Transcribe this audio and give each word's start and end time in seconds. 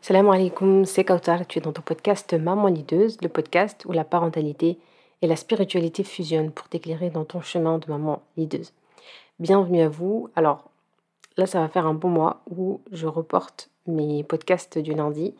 Salam 0.00 0.30
alaikum, 0.30 0.84
c'est 0.84 1.04
Kautar, 1.04 1.46
tu 1.46 1.58
es 1.58 1.60
dans 1.60 1.72
ton 1.72 1.82
podcast 1.82 2.32
Maman 2.32 2.68
Lideuse, 2.68 3.18
le 3.20 3.28
podcast 3.28 3.84
où 3.84 3.92
la 3.92 4.04
parentalité 4.04 4.78
et 5.20 5.26
la 5.26 5.36
spiritualité 5.36 6.04
fusionnent 6.04 6.52
pour 6.52 6.68
t'éclairer 6.68 7.10
dans 7.10 7.24
ton 7.24 7.40
chemin 7.40 7.78
de 7.78 7.90
maman 7.90 8.22
lideuse. 8.36 8.72
Bienvenue 9.40 9.82
à 9.82 9.88
vous. 9.88 10.30
Alors 10.36 10.70
là, 11.36 11.46
ça 11.46 11.60
va 11.60 11.68
faire 11.68 11.86
un 11.86 11.94
bon 11.94 12.08
mois 12.08 12.42
où 12.48 12.80
je 12.92 13.06
reporte 13.06 13.70
mes 13.86 14.22
podcasts 14.22 14.78
du 14.78 14.94
lundi 14.94 15.34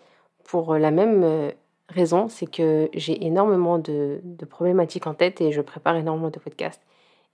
pour 0.44 0.74
la 0.74 0.90
même 0.90 1.22
euh, 1.22 1.50
raison, 1.88 2.28
c'est 2.28 2.50
que 2.50 2.90
j'ai 2.94 3.24
énormément 3.24 3.78
de, 3.78 4.20
problématiques 4.50 5.06
en 5.06 5.14
tête 5.14 5.40
et 5.40 5.52
je 5.52 5.60
prépare 5.60 5.96
énormément 5.96 6.30
de 6.30 6.38
podcasts. 6.38 6.82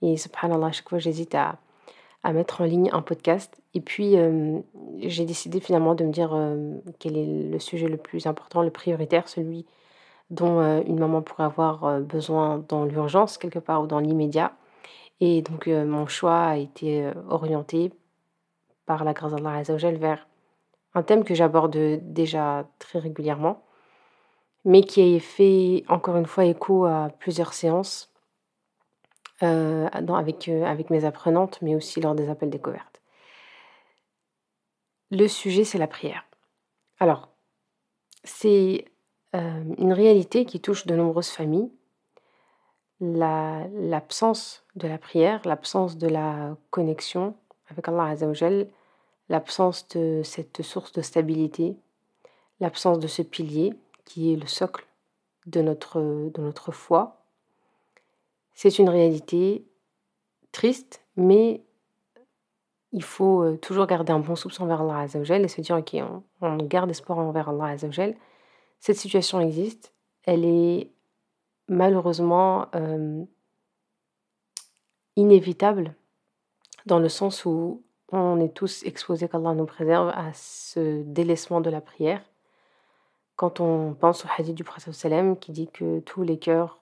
Et 0.01 0.15
subhanallah, 0.15 0.67
à 0.67 0.71
chaque 0.71 0.89
fois, 0.89 0.99
j'hésite 0.99 1.33
à, 1.33 1.57
à 2.25 2.33
mettre 2.33 2.61
en 2.61 2.65
ligne 2.65 2.89
un 2.91 3.03
podcast. 3.03 3.61
Et 3.75 3.81
puis, 3.81 4.17
euh, 4.17 4.59
j'ai 4.97 5.25
décidé 5.25 5.59
finalement 5.59 5.93
de 5.93 6.03
me 6.03 6.11
dire 6.11 6.31
euh, 6.33 6.73
quel 6.97 7.15
est 7.17 7.51
le 7.51 7.59
sujet 7.59 7.87
le 7.87 7.97
plus 7.97 8.25
important, 8.25 8.63
le 8.63 8.71
prioritaire, 8.71 9.29
celui 9.29 9.67
dont 10.31 10.59
euh, 10.59 10.81
une 10.87 10.97
maman 10.97 11.21
pourrait 11.21 11.43
avoir 11.43 12.01
besoin 12.01 12.65
dans 12.67 12.83
l'urgence, 12.83 13.37
quelque 13.37 13.59
part, 13.59 13.83
ou 13.83 13.87
dans 13.87 13.99
l'immédiat. 13.99 14.53
Et 15.21 15.43
donc, 15.43 15.67
mon 15.67 16.07
choix 16.07 16.41
a 16.41 16.57
été 16.57 17.09
orienté 17.29 17.93
par 18.87 19.03
la 19.03 19.13
grâce 19.13 19.31
d'Allah 19.31 19.57
Azzawajal 19.57 19.95
vers 19.97 20.27
un 20.95 21.03
thème 21.03 21.23
que 21.23 21.35
j'aborde 21.35 21.77
déjà 22.01 22.67
très 22.79 22.99
régulièrement, 22.99 23.61
mais 24.65 24.81
qui 24.81 25.15
a 25.15 25.19
fait 25.19 25.83
encore 25.89 26.17
une 26.17 26.25
fois 26.25 26.45
écho 26.45 26.85
à 26.85 27.09
plusieurs 27.19 27.53
séances 27.53 28.14
euh, 29.43 29.87
avec, 29.91 30.47
euh, 30.47 30.63
avec 30.63 30.89
mes 30.89 31.03
apprenantes, 31.03 31.61
mais 31.61 31.75
aussi 31.75 31.99
lors 31.99 32.15
des 32.15 32.29
appels 32.29 32.49
découvertes. 32.49 33.01
Le 35.11 35.27
sujet, 35.27 35.65
c'est 35.65 35.77
la 35.77 35.87
prière. 35.87 36.23
Alors, 36.99 37.27
c'est 38.23 38.85
euh, 39.35 39.63
une 39.77 39.91
réalité 39.91 40.45
qui 40.45 40.61
touche 40.61 40.85
de 40.85 40.95
nombreuses 40.95 41.29
familles. 41.29 41.69
L'absence 43.01 44.63
de 44.75 44.87
la 44.87 44.97
prière, 44.97 45.41
l'absence 45.43 45.97
de 45.97 46.07
la 46.07 46.55
connexion 46.71 47.35
avec 47.67 47.87
Allah 47.89 48.05
Azzawajal, 48.05 48.69
l'absence 49.27 49.87
de 49.89 50.21
cette 50.23 50.61
source 50.61 50.93
de 50.93 51.01
stabilité, 51.01 51.75
l'absence 52.61 52.99
de 52.99 53.07
ce 53.07 53.21
pilier 53.21 53.73
qui 54.05 54.31
est 54.31 54.37
le 54.37 54.47
socle 54.47 54.85
de 55.45 55.61
notre, 55.61 55.99
de 55.99 56.41
notre 56.41 56.71
foi, 56.71 57.24
c'est 58.55 58.79
une 58.79 58.89
réalité 58.89 59.67
triste, 60.51 61.05
mais 61.17 61.61
il 62.93 63.03
faut 63.03 63.43
euh, 63.43 63.57
toujours 63.57 63.85
garder 63.85 64.13
un 64.13 64.19
bon 64.19 64.35
soupçon 64.35 64.63
envers 64.63 64.81
Allah 64.81 64.99
Azzawajal 64.99 65.43
et 65.43 65.47
se 65.49 65.59
dire, 65.59 65.75
ok, 65.75 65.95
on, 66.41 66.57
garde 66.57 66.89
espoir 66.89 67.19
envers 67.19 67.49
Allah 67.49 67.65
Azzawajal. 67.65 68.15
Cette 68.79 68.95
situation 68.95 69.41
existe, 69.41 69.93
elle 70.23 70.45
est 70.45 70.89
malheureusement 71.67 72.67
euh, 72.75 73.23
inévitable 75.17 75.93
dans 76.85 76.99
le 76.99 77.09
sens 77.09 77.43
où 77.43 77.83
on 78.11 78.39
est 78.39 78.53
tous 78.53 78.83
exposés, 78.83 79.27
qu'Allah 79.27 79.53
nous 79.53 79.65
préserve, 79.65 80.09
à 80.09 80.31
ce 80.33 81.01
délaissement 81.03 81.59
de 81.59 81.69
la 81.69 81.81
prière. 81.81 82.21
Quand 83.35 83.59
on 83.59 83.93
pense 83.93 84.23
au 84.23 84.27
hadith 84.37 84.55
du 84.55 84.63
prophète 84.63 84.95
qui 85.41 85.51
dit 85.51 85.67
que 85.67 85.99
tous 85.99 86.23
les 86.23 86.39
cœurs 86.39 86.79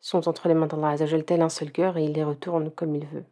sont 0.00 0.28
entre 0.28 0.48
les 0.48 0.54
mains 0.54 0.66
d'Allah 0.66 0.90
Azzawajal, 0.90 1.24
tel 1.24 1.42
un 1.42 1.48
seul 1.48 1.72
cœur, 1.72 1.96
et 1.96 2.04
il 2.04 2.12
les 2.12 2.24
retourne 2.24 2.70
comme 2.70 2.94
il 2.94 3.06
veut. 3.06 3.24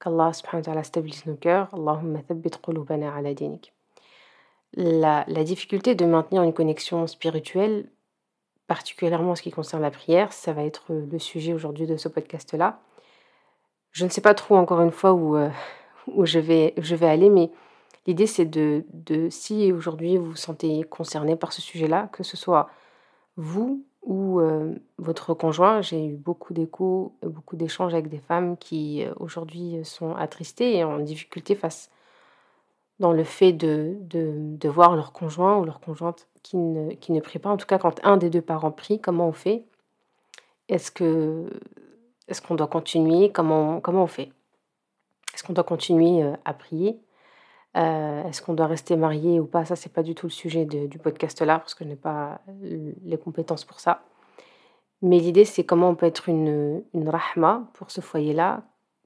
Qu'Allah 0.00 0.32
subhanahu 0.32 0.60
wa 0.60 0.64
ta'ala 0.64 0.84
stabilise 0.84 1.26
nos 1.26 1.36
cœurs. 1.36 1.68
Allahumma 1.74 2.22
thabbit 2.22 2.52
qulubana 2.62 3.14
ala 3.14 3.34
dinik. 3.34 3.72
La, 4.74 5.24
difficulté 5.44 5.94
de 5.94 6.04
maintenir 6.04 6.42
une 6.42 6.52
connexion 6.52 7.06
spirituelle, 7.06 7.90
particulièrement 8.68 9.32
en 9.32 9.34
ce 9.34 9.42
qui 9.42 9.50
concerne 9.50 9.82
la 9.82 9.90
prière, 9.90 10.32
ça 10.32 10.52
va 10.52 10.62
être 10.62 10.84
le 10.90 11.18
sujet 11.18 11.52
aujourd'hui 11.52 11.86
de 11.86 11.96
ce 11.96 12.08
podcast-là. 12.08 12.80
Je 13.90 14.04
ne 14.04 14.10
sais 14.10 14.20
pas 14.20 14.34
trop 14.34 14.56
encore 14.56 14.80
une 14.80 14.92
fois 14.92 15.12
où, 15.12 15.36
euh, 15.36 15.50
où 16.06 16.24
je, 16.24 16.38
vais, 16.38 16.74
je 16.78 16.94
vais 16.94 17.08
aller, 17.08 17.30
mais 17.30 17.50
l'idée 18.06 18.28
c'est 18.28 18.44
de, 18.44 18.84
de, 18.92 19.28
si 19.28 19.72
aujourd'hui 19.72 20.16
vous 20.16 20.26
vous 20.26 20.36
sentez 20.36 20.84
concerné 20.84 21.34
par 21.34 21.52
ce 21.52 21.60
sujet-là, 21.60 22.08
que 22.12 22.22
ce 22.22 22.36
soit 22.36 22.70
vous 23.36 23.84
ou 24.02 24.40
votre 24.98 25.34
conjoint. 25.34 25.82
J'ai 25.82 26.06
eu 26.06 26.16
beaucoup 26.16 26.54
d'échos, 26.54 27.14
beaucoup 27.22 27.56
d'échanges 27.56 27.92
avec 27.92 28.08
des 28.08 28.18
femmes 28.18 28.56
qui 28.56 29.04
aujourd'hui 29.18 29.84
sont 29.84 30.14
attristées 30.14 30.76
et 30.76 30.84
en 30.84 30.98
difficulté 30.98 31.54
face 31.54 31.90
dans 32.98 33.12
le 33.12 33.24
fait 33.24 33.52
de, 33.52 33.96
de, 34.00 34.34
de, 34.36 34.68
voir 34.68 34.94
leur 34.94 35.12
conjoint 35.12 35.58
ou 35.58 35.64
leur 35.64 35.80
conjointe 35.80 36.28
qui 36.42 36.56
ne, 36.58 36.92
qui 36.94 37.12
ne 37.12 37.20
prie 37.20 37.38
pas. 37.38 37.50
En 37.50 37.56
tout 37.56 37.66
cas, 37.66 37.78
quand 37.78 37.98
un 38.04 38.18
des 38.18 38.30
deux 38.30 38.42
parents 38.42 38.70
prie, 38.70 39.00
comment 39.00 39.26
on 39.28 39.32
fait? 39.32 39.64
Est-ce 40.68 40.90
que 40.90 41.48
est-ce 42.28 42.40
qu'on 42.40 42.54
doit 42.54 42.68
continuer? 42.68 43.32
Comment, 43.32 43.80
comment 43.80 44.04
on 44.04 44.06
fait? 44.06 44.30
Est-ce 45.34 45.42
qu'on 45.42 45.52
doit 45.52 45.64
continuer 45.64 46.22
à 46.44 46.54
prier? 46.54 47.00
Euh, 47.76 48.24
est-ce 48.24 48.42
qu'on 48.42 48.54
doit 48.54 48.66
rester 48.66 48.96
marié 48.96 49.38
ou 49.40 49.46
pas? 49.46 49.64
Ça, 49.64 49.76
c'est 49.76 49.92
pas 49.92 50.02
du 50.02 50.14
tout 50.14 50.26
le 50.26 50.32
sujet 50.32 50.64
du 50.64 50.98
podcast 50.98 51.40
là, 51.42 51.58
parce 51.58 51.74
que 51.74 51.84
je 51.84 51.88
n'ai 51.88 51.96
pas 51.96 52.40
les 52.60 53.18
compétences 53.18 53.64
pour 53.64 53.80
ça. 53.80 54.02
Mais 55.02 55.18
l'idée, 55.18 55.44
c'est 55.44 55.64
comment 55.64 55.88
on 55.90 55.94
peut 55.94 56.06
être 56.06 56.28
une, 56.28 56.82
une 56.92 57.08
rahma 57.08 57.68
pour 57.74 57.90
ce 57.90 58.00
foyer-là? 58.00 58.62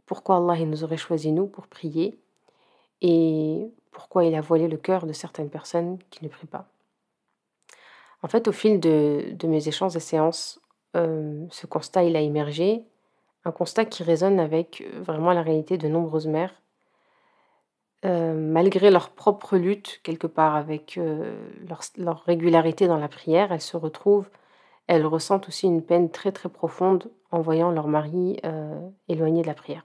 Pourquoi 0.06 0.36
Allah 0.36 0.56
il 0.58 0.68
nous 0.68 0.82
aurait 0.82 0.96
choisi 0.96 1.30
nous 1.30 1.46
pour 1.46 1.66
prier? 1.66 2.18
Et 3.00 3.70
pourquoi 3.92 4.24
il 4.24 4.34
a 4.34 4.40
voilé 4.40 4.66
le 4.66 4.76
cœur 4.76 5.06
de 5.06 5.12
certaines 5.12 5.50
personnes 5.50 5.98
qui 6.10 6.24
ne 6.24 6.28
prient 6.28 6.46
pas? 6.46 6.66
En 8.22 8.28
fait, 8.28 8.48
au 8.48 8.52
fil 8.52 8.80
de, 8.80 9.36
mes 9.44 9.68
échanges 9.68 9.94
et 9.96 10.00
séances, 10.00 10.60
euh, 10.96 11.44
ce 11.50 11.66
constat 11.66 12.04
il 12.04 12.16
a 12.16 12.20
émergé, 12.20 12.82
un 13.44 13.52
constat 13.52 13.84
qui 13.84 14.02
résonne 14.02 14.40
avec 14.40 14.82
vraiment 15.00 15.32
la 15.32 15.42
réalité 15.42 15.76
de 15.76 15.88
nombreuses 15.88 16.26
mères 16.26 16.54
euh, 18.04 18.34
malgré 18.34 18.90
leur 18.90 19.10
propre 19.10 19.56
lutte, 19.56 20.00
quelque 20.02 20.26
part, 20.26 20.56
avec 20.56 20.98
euh, 20.98 21.34
leur, 21.96 22.22
régularité 22.24 22.86
dans 22.86 22.98
la 22.98 23.08
prière, 23.08 23.50
elles 23.50 23.62
se 23.62 23.78
retrouvent, 23.78 24.28
elles 24.88 25.06
ressentent 25.06 25.48
aussi 25.48 25.66
une 25.66 25.82
peine 25.82 26.10
très 26.10 26.30
très 26.30 26.50
profonde 26.50 27.10
en 27.30 27.40
voyant 27.40 27.70
leur 27.70 27.88
mari 27.88 28.38
euh, 28.44 28.78
éloigné 29.08 29.40
de 29.40 29.46
la 29.46 29.54
prière. 29.54 29.84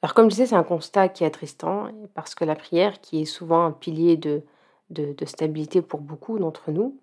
Alors 0.00 0.14
comme 0.14 0.30
je 0.30 0.36
disais, 0.36 0.46
c'est 0.46 0.54
un 0.54 0.62
constat 0.62 1.10
qui 1.10 1.24
est 1.24 1.26
attristant, 1.26 1.88
parce 2.14 2.34
que 2.34 2.44
la 2.44 2.54
prière, 2.54 3.00
qui 3.02 3.22
est 3.22 3.26
souvent 3.26 3.66
un 3.66 3.72
pilier 3.72 4.16
de, 4.16 4.42
de, 4.90 5.24
stabilité 5.26 5.82
pour 5.82 6.00
beaucoup 6.00 6.38
d'entre 6.38 6.70
nous, 6.70 6.98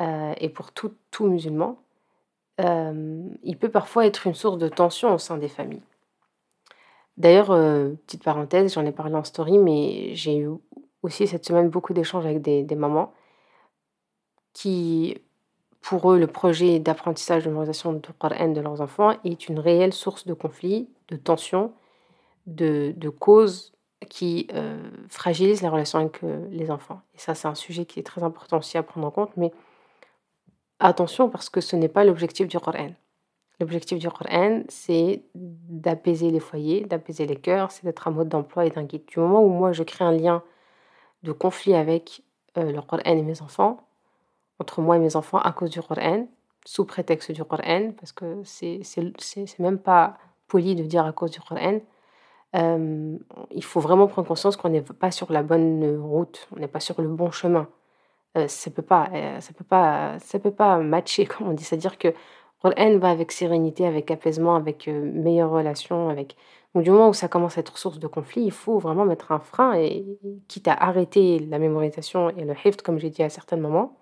et 0.00 0.48
pour 0.48 0.70
tout, 0.72 0.92
tout 1.10 1.26
musulman, 1.26 1.80
il 2.58 3.56
peut 3.58 3.70
parfois 3.70 4.06
être 4.06 4.26
une 4.26 4.34
source 4.34 4.58
de 4.58 4.68
tension 4.68 5.14
au 5.14 5.18
sein 5.18 5.38
des 5.38 5.48
familles. 5.48 5.82
D'ailleurs, 7.18 7.50
euh, 7.50 7.94
petite 8.06 8.22
parenthèse, 8.22 8.74
j'en 8.74 8.86
ai 8.86 8.92
parlé 8.92 9.16
en 9.16 9.24
story, 9.24 9.58
mais 9.58 10.14
j'ai 10.14 10.38
eu 10.38 10.48
aussi 11.02 11.26
cette 11.26 11.44
semaine 11.44 11.68
beaucoup 11.68 11.92
d'échanges 11.92 12.24
avec 12.24 12.40
des, 12.40 12.76
mamans 12.76 13.12
qui, 14.52 15.18
pour 15.80 16.12
eux, 16.12 16.18
le 16.18 16.28
projet 16.28 16.78
d'apprentissage 16.78 17.44
de 17.44 17.50
mémorisation 17.50 17.92
du 17.92 18.08
Coran 18.18 18.48
de 18.48 18.60
leurs 18.60 18.80
enfants 18.80 19.14
est 19.24 19.48
une 19.48 19.58
réelle 19.58 19.92
source 19.92 20.26
de 20.26 20.34
conflit, 20.34 20.88
de 21.08 21.16
tension, 21.16 21.72
de, 22.46 22.94
de 22.96 23.08
causes 23.08 23.72
qui 24.08 24.46
euh, 24.54 24.88
fragilisent 25.08 25.62
la 25.62 25.70
relation 25.70 25.98
avec 25.98 26.22
euh, 26.22 26.46
les 26.50 26.70
enfants. 26.70 27.00
Et 27.16 27.18
ça, 27.18 27.34
c'est 27.34 27.48
un 27.48 27.56
sujet 27.56 27.84
qui 27.84 27.98
est 27.98 28.04
très 28.04 28.22
important 28.22 28.58
aussi 28.58 28.78
à 28.78 28.84
prendre 28.84 29.08
en 29.08 29.10
compte, 29.10 29.36
mais 29.36 29.52
attention 30.78 31.28
parce 31.28 31.50
que 31.50 31.60
ce 31.60 31.74
n'est 31.74 31.88
pas 31.88 32.04
l'objectif 32.04 32.46
du 32.46 32.60
Coran. 32.60 32.90
L'objectif 33.60 33.98
du 33.98 34.08
Coran, 34.08 34.62
c'est 34.68 35.22
d'apaiser 35.34 36.30
les 36.30 36.38
foyers, 36.38 36.84
d'apaiser 36.84 37.26
les 37.26 37.36
cœurs, 37.36 37.72
c'est 37.72 37.84
d'être 37.84 38.06
un 38.06 38.12
mode 38.12 38.28
d'emploi 38.28 38.66
et 38.66 38.70
d'un 38.70 38.84
guide. 38.84 39.04
Du 39.06 39.18
moment 39.18 39.42
où 39.42 39.48
moi 39.48 39.72
je 39.72 39.82
crée 39.82 40.04
un 40.04 40.12
lien 40.12 40.44
de 41.24 41.32
conflit 41.32 41.74
avec 41.74 42.22
euh, 42.56 42.70
le 42.70 42.80
Coran 42.80 43.02
et 43.04 43.22
mes 43.22 43.42
enfants, 43.42 43.80
entre 44.60 44.80
moi 44.80 44.96
et 44.96 45.00
mes 45.00 45.16
enfants 45.16 45.38
à 45.38 45.50
cause 45.52 45.70
du 45.70 45.82
Coran, 45.82 46.28
sous 46.64 46.84
prétexte 46.84 47.32
du 47.32 47.44
Coran, 47.44 47.92
parce 47.98 48.12
que 48.12 48.42
c'est 48.44 48.80
même 49.58 49.78
pas 49.78 50.18
poli 50.46 50.76
de 50.76 50.84
dire 50.84 51.04
à 51.04 51.12
cause 51.12 51.32
du 51.32 51.40
Coran, 51.40 51.80
euh, 52.56 53.18
il 53.50 53.64
faut 53.64 53.80
vraiment 53.80 54.06
prendre 54.06 54.28
conscience 54.28 54.56
qu'on 54.56 54.68
n'est 54.68 54.82
pas 54.82 55.10
sur 55.10 55.32
la 55.32 55.42
bonne 55.42 55.98
route, 55.98 56.48
on 56.54 56.60
n'est 56.60 56.68
pas 56.68 56.80
sur 56.80 57.00
le 57.00 57.08
bon 57.08 57.30
chemin. 57.32 57.68
Euh, 58.36 58.46
ça 58.48 58.70
peut 58.70 58.84
ça 58.88 59.52
peut 59.56 59.64
pas, 59.64 60.18
peut 60.42 60.50
pas 60.50 60.78
matcher, 60.78 61.26
comme 61.26 61.48
on 61.48 61.52
dit. 61.52 61.64
C'est-à-dire 61.64 61.98
que 61.98 62.14
Qur'an 62.62 62.98
va 62.98 63.10
avec 63.10 63.32
sérénité, 63.32 63.86
avec 63.86 64.10
apaisement, 64.10 64.56
avec 64.56 64.88
euh, 64.88 65.12
meilleure 65.14 65.50
relation. 65.50 66.08
Avec... 66.08 66.36
Donc, 66.74 66.84
du 66.84 66.90
moment 66.90 67.08
où 67.08 67.14
ça 67.14 67.28
commence 67.28 67.56
à 67.56 67.60
être 67.60 67.78
source 67.78 67.98
de 67.98 68.06
conflit, 68.06 68.42
il 68.42 68.50
faut 68.50 68.78
vraiment 68.78 69.04
mettre 69.04 69.32
un 69.32 69.38
frein 69.38 69.74
et 69.74 70.04
quitte 70.48 70.68
à 70.68 70.74
arrêter 70.74 71.38
la 71.38 71.58
mémorisation 71.58 72.30
et 72.30 72.44
le 72.44 72.54
hift, 72.64 72.82
comme 72.82 72.98
j'ai 72.98 73.10
dit 73.10 73.22
à 73.22 73.28
certains 73.28 73.56
moments. 73.56 73.96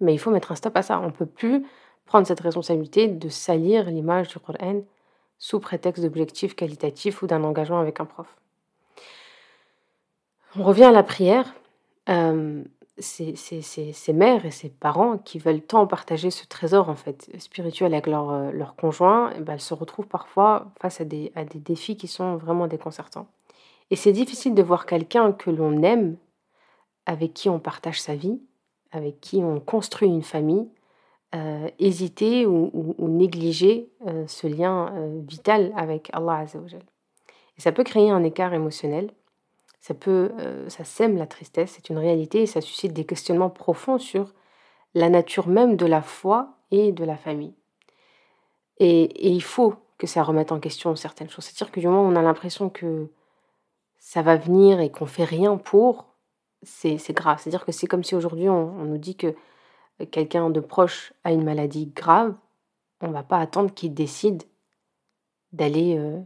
Mais 0.00 0.12
il 0.12 0.18
faut 0.18 0.30
mettre 0.30 0.50
un 0.52 0.56
stop 0.56 0.76
à 0.76 0.82
ça. 0.82 0.98
On 1.00 1.06
ne 1.06 1.10
peut 1.10 1.26
plus 1.26 1.64
prendre 2.06 2.26
cette 2.26 2.40
responsabilité 2.40 3.06
de 3.06 3.28
salir 3.28 3.84
l'image 3.84 4.28
du 4.28 4.38
Qur'an 4.40 4.82
sous 5.38 5.60
prétexte 5.60 6.02
d'objectifs 6.02 6.56
qualitatifs 6.56 7.22
ou 7.22 7.26
d'un 7.26 7.44
engagement 7.44 7.80
avec 7.80 8.00
un 8.00 8.04
prof. 8.04 8.26
On 10.56 10.64
revient 10.64 10.84
à 10.84 10.92
la 10.92 11.04
prière. 11.04 11.54
Ces, 13.00 14.12
mères 14.12 14.46
et 14.46 14.50
ces 14.50 14.68
parents 14.68 15.18
qui 15.18 15.38
veulent 15.38 15.62
tant 15.62 15.86
partager 15.86 16.30
ce 16.30 16.46
trésor 16.46 16.88
en 16.88 16.94
fait 16.94 17.30
spirituel 17.38 17.92
avec 17.94 18.06
leur, 18.06 18.52
leur 18.52 18.76
conjoint, 18.76 19.32
eh 19.36 19.40
ben, 19.40 19.58
se 19.58 19.74
retrouvent 19.74 20.06
parfois 20.06 20.72
face 20.80 21.00
à 21.00 21.04
des, 21.04 21.32
défis 21.54 21.96
qui 21.96 22.08
sont 22.08 22.36
vraiment 22.36 22.66
déconcertants. 22.66 23.26
Et 23.90 23.96
c'est 23.96 24.12
difficile 24.12 24.54
de 24.54 24.62
voir 24.62 24.86
quelqu'un 24.86 25.32
que 25.32 25.50
l'on 25.50 25.82
aime, 25.82 26.16
avec 27.06 27.34
qui 27.34 27.48
on 27.48 27.58
partage 27.58 28.00
sa 28.00 28.14
vie, 28.14 28.40
avec 28.92 29.20
qui 29.20 29.38
on 29.38 29.60
construit 29.60 30.08
une 30.08 30.22
famille, 30.22 30.68
euh, 31.34 31.68
hésiter 31.78 32.44
ou, 32.46 32.94
négliger 32.98 33.88
euh, 34.06 34.26
ce 34.26 34.46
lien 34.48 34.92
euh, 34.94 35.20
vital 35.28 35.72
avec 35.76 36.10
Allah 36.12 36.38
Azzawajal. 36.38 36.82
Et 37.56 37.60
ça 37.60 37.72
peut 37.72 37.84
créer 37.84 38.10
un 38.10 38.24
écart 38.24 38.52
émotionnel, 38.52 39.12
ça, 39.80 39.94
peut, 39.94 40.30
ça 40.68 40.84
sème 40.84 41.16
la 41.16 41.26
tristesse, 41.26 41.72
c'est 41.74 41.90
une 41.90 41.98
réalité 41.98 42.42
et 42.42 42.46
ça 42.46 42.60
suscite 42.60 42.92
des 42.92 43.04
questionnements 43.04 43.50
profonds 43.50 43.98
sur 43.98 44.32
la 44.94 45.08
nature 45.08 45.48
même 45.48 45.76
de 45.76 45.86
la 45.86 46.02
foi 46.02 46.58
et 46.70 46.92
de 46.92 47.04
la 47.04 47.16
famille. 47.16 47.54
Et, 48.78 49.02
et 49.02 49.28
il 49.28 49.42
faut 49.42 49.74
que 49.98 50.06
ça 50.06 50.22
remette 50.22 50.52
en 50.52 50.60
question 50.60 50.96
certaines 50.96 51.30
choses. 51.30 51.44
C'est-à-dire 51.44 51.72
que 51.72 51.80
du 51.80 51.86
moment 51.86 52.02
où 52.02 52.12
on 52.12 52.16
a 52.16 52.22
l'impression 52.22 52.70
que 52.70 53.10
ça 53.98 54.22
va 54.22 54.36
venir 54.36 54.80
et 54.80 54.90
qu'on 54.90 55.06
fait 55.06 55.24
rien 55.24 55.56
pour, 55.58 56.06
c'est 56.62 57.12
grave. 57.12 57.38
C'est-à-dire 57.38 57.64
que 57.64 57.72
c'est 57.72 57.86
comme 57.86 58.02
si 58.02 58.14
aujourd'hui 58.14 58.48
on, 58.48 58.84
nous 58.84 58.98
dit 58.98 59.16
que 59.16 59.34
quelqu'un 60.10 60.50
de 60.50 60.60
proche 60.60 61.12
a 61.24 61.32
une 61.32 61.44
maladie 61.44 61.86
grave, 61.86 62.34
on 63.00 63.08
ne 63.08 63.12
va 63.12 63.22
pas 63.22 63.38
attendre 63.38 63.72
qu'il 63.72 63.94
décide 63.94 64.42
d'aller 65.52 65.96
euh, 65.98 66.20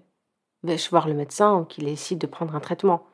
voir 0.91 1.09
le 1.09 1.15
médecin 1.15 1.61
ou 1.61 1.65
qu'il 1.65 1.85
décide 1.85 2.19
de 2.19 2.27
prendre 2.27 2.55
un 2.55 2.61
traitement. 2.61 3.05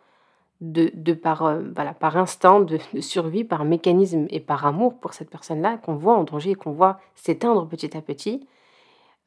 De, 0.61 1.15
par, 1.15 1.43
euh, 1.47 1.63
voilà, 1.75 1.95
par 1.95 2.19
instinct 2.19 2.61
de, 2.61 2.79
survie, 3.01 3.45
par 3.45 3.65
mécanisme 3.65 4.27
et 4.29 4.41
par 4.41 4.67
amour 4.67 4.99
pour 5.01 5.15
cette 5.15 5.31
personne-là 5.31 5.79
qu'on 5.79 5.95
voit 5.95 6.19
en 6.19 6.25
danger 6.25 6.51
et 6.51 6.55
qu'on 6.55 6.73
voit 6.73 7.01
s'éteindre 7.15 7.67
petit 7.67 7.97
à 7.97 8.03
petit, 8.03 8.47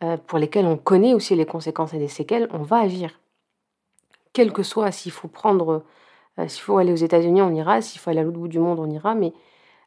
euh, 0.04 0.18
pour 0.18 0.38
lesquels 0.38 0.66
on 0.66 0.78
connaît 0.78 1.14
aussi 1.14 1.36
les 1.36 1.46
conséquences 1.46 1.94
et 1.94 2.00
les 2.00 2.08
séquelles, 2.08 2.50
on 2.52 2.64
va 2.64 2.80
agir. 2.80 3.20
Quel 4.34 4.52
que 4.52 4.64
soit 4.64 4.92
s'il 4.92 5.12
faut 5.12 5.28
prendre 5.28 5.84
euh, 6.40 6.48
s'il 6.48 6.62
faut 6.62 6.78
aller 6.78 6.92
aux 6.92 6.96
États-Unis, 6.96 7.42
on 7.42 7.54
ira. 7.54 7.82
S'il 7.82 8.00
faut 8.02 8.10
aller 8.10 8.20
à 8.20 8.24
l'autre 8.24 8.40
bout 8.40 8.48
du 8.48 8.60
monde, 8.60 8.80
on 8.80 8.90
ira. 8.90 9.16
Mais 9.16 9.34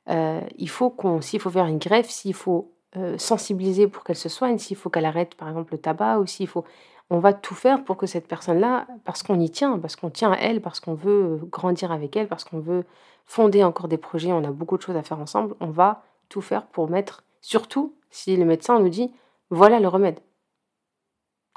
euh, 0.08 0.40
il 0.58 0.68
faut 0.68 0.90
qu'on, 0.90 1.20
s'il 1.20 1.40
faut 1.40 1.50
faire 1.50 1.66
une 1.66 1.78
greffe, 1.78 2.08
s'il 2.08 2.34
faut 2.34 2.72
sensibiliser 3.18 3.88
pour 3.88 4.04
qu'elle 4.04 4.16
se 4.16 4.30
soigne, 4.30 4.56
s'il 4.56 4.74
faut 4.74 4.88
qu'elle 4.88 5.04
arrête, 5.04 5.34
par 5.34 5.48
exemple, 5.50 5.72
le 5.72 5.78
tabac, 5.78 6.18
ou 6.18 6.24
s'il 6.24 6.46
faut, 6.46 6.64
on 7.10 7.18
va 7.18 7.32
tout 7.32 7.54
faire 7.54 7.84
pour 7.84 7.96
que 7.96 8.06
cette 8.06 8.26
personne-là, 8.26 8.86
parce 9.04 9.22
qu'on 9.22 9.38
y 9.38 9.50
tient, 9.50 9.78
parce 9.78 9.96
qu'on 9.96 10.10
tient 10.10 10.32
à 10.32 10.36
elle, 10.36 10.60
parce 10.60 10.80
qu'on 10.80 10.94
veut 10.94 11.40
grandir 11.50 11.92
avec 11.92 12.16
elle, 12.16 12.28
parce 12.28 12.44
qu'on 12.44 12.60
veut 12.60 12.84
fonder 13.26 13.62
encore 13.64 13.88
des 13.88 13.98
projets, 13.98 14.32
on 14.32 14.44
a 14.44 14.50
beaucoup 14.50 14.76
de 14.76 14.82
choses 14.82 14.96
à 14.96 15.02
faire 15.02 15.20
ensemble, 15.20 15.54
on 15.60 15.70
va 15.70 16.02
tout 16.28 16.40
faire 16.40 16.66
pour 16.66 16.90
mettre, 16.90 17.24
surtout 17.40 17.94
si 18.10 18.36
le 18.36 18.44
médecin 18.44 18.78
nous 18.80 18.88
dit, 18.88 19.12
voilà 19.50 19.78
le 19.78 19.88
remède. 19.88 20.18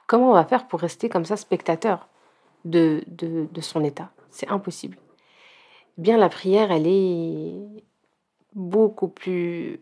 Comment 0.07 0.31
on 0.31 0.33
va 0.33 0.45
faire 0.45 0.67
pour 0.67 0.79
rester 0.79 1.09
comme 1.09 1.25
ça 1.25 1.37
spectateur 1.37 2.07
de, 2.65 3.03
de 3.07 3.61
son 3.61 3.83
état? 3.83 4.11
C'est 4.29 4.49
impossible. 4.49 4.97
Bien, 5.97 6.17
la 6.17 6.29
prière, 6.29 6.71
elle 6.71 6.87
est 6.87 7.83
beaucoup 8.55 9.09
plus. 9.09 9.81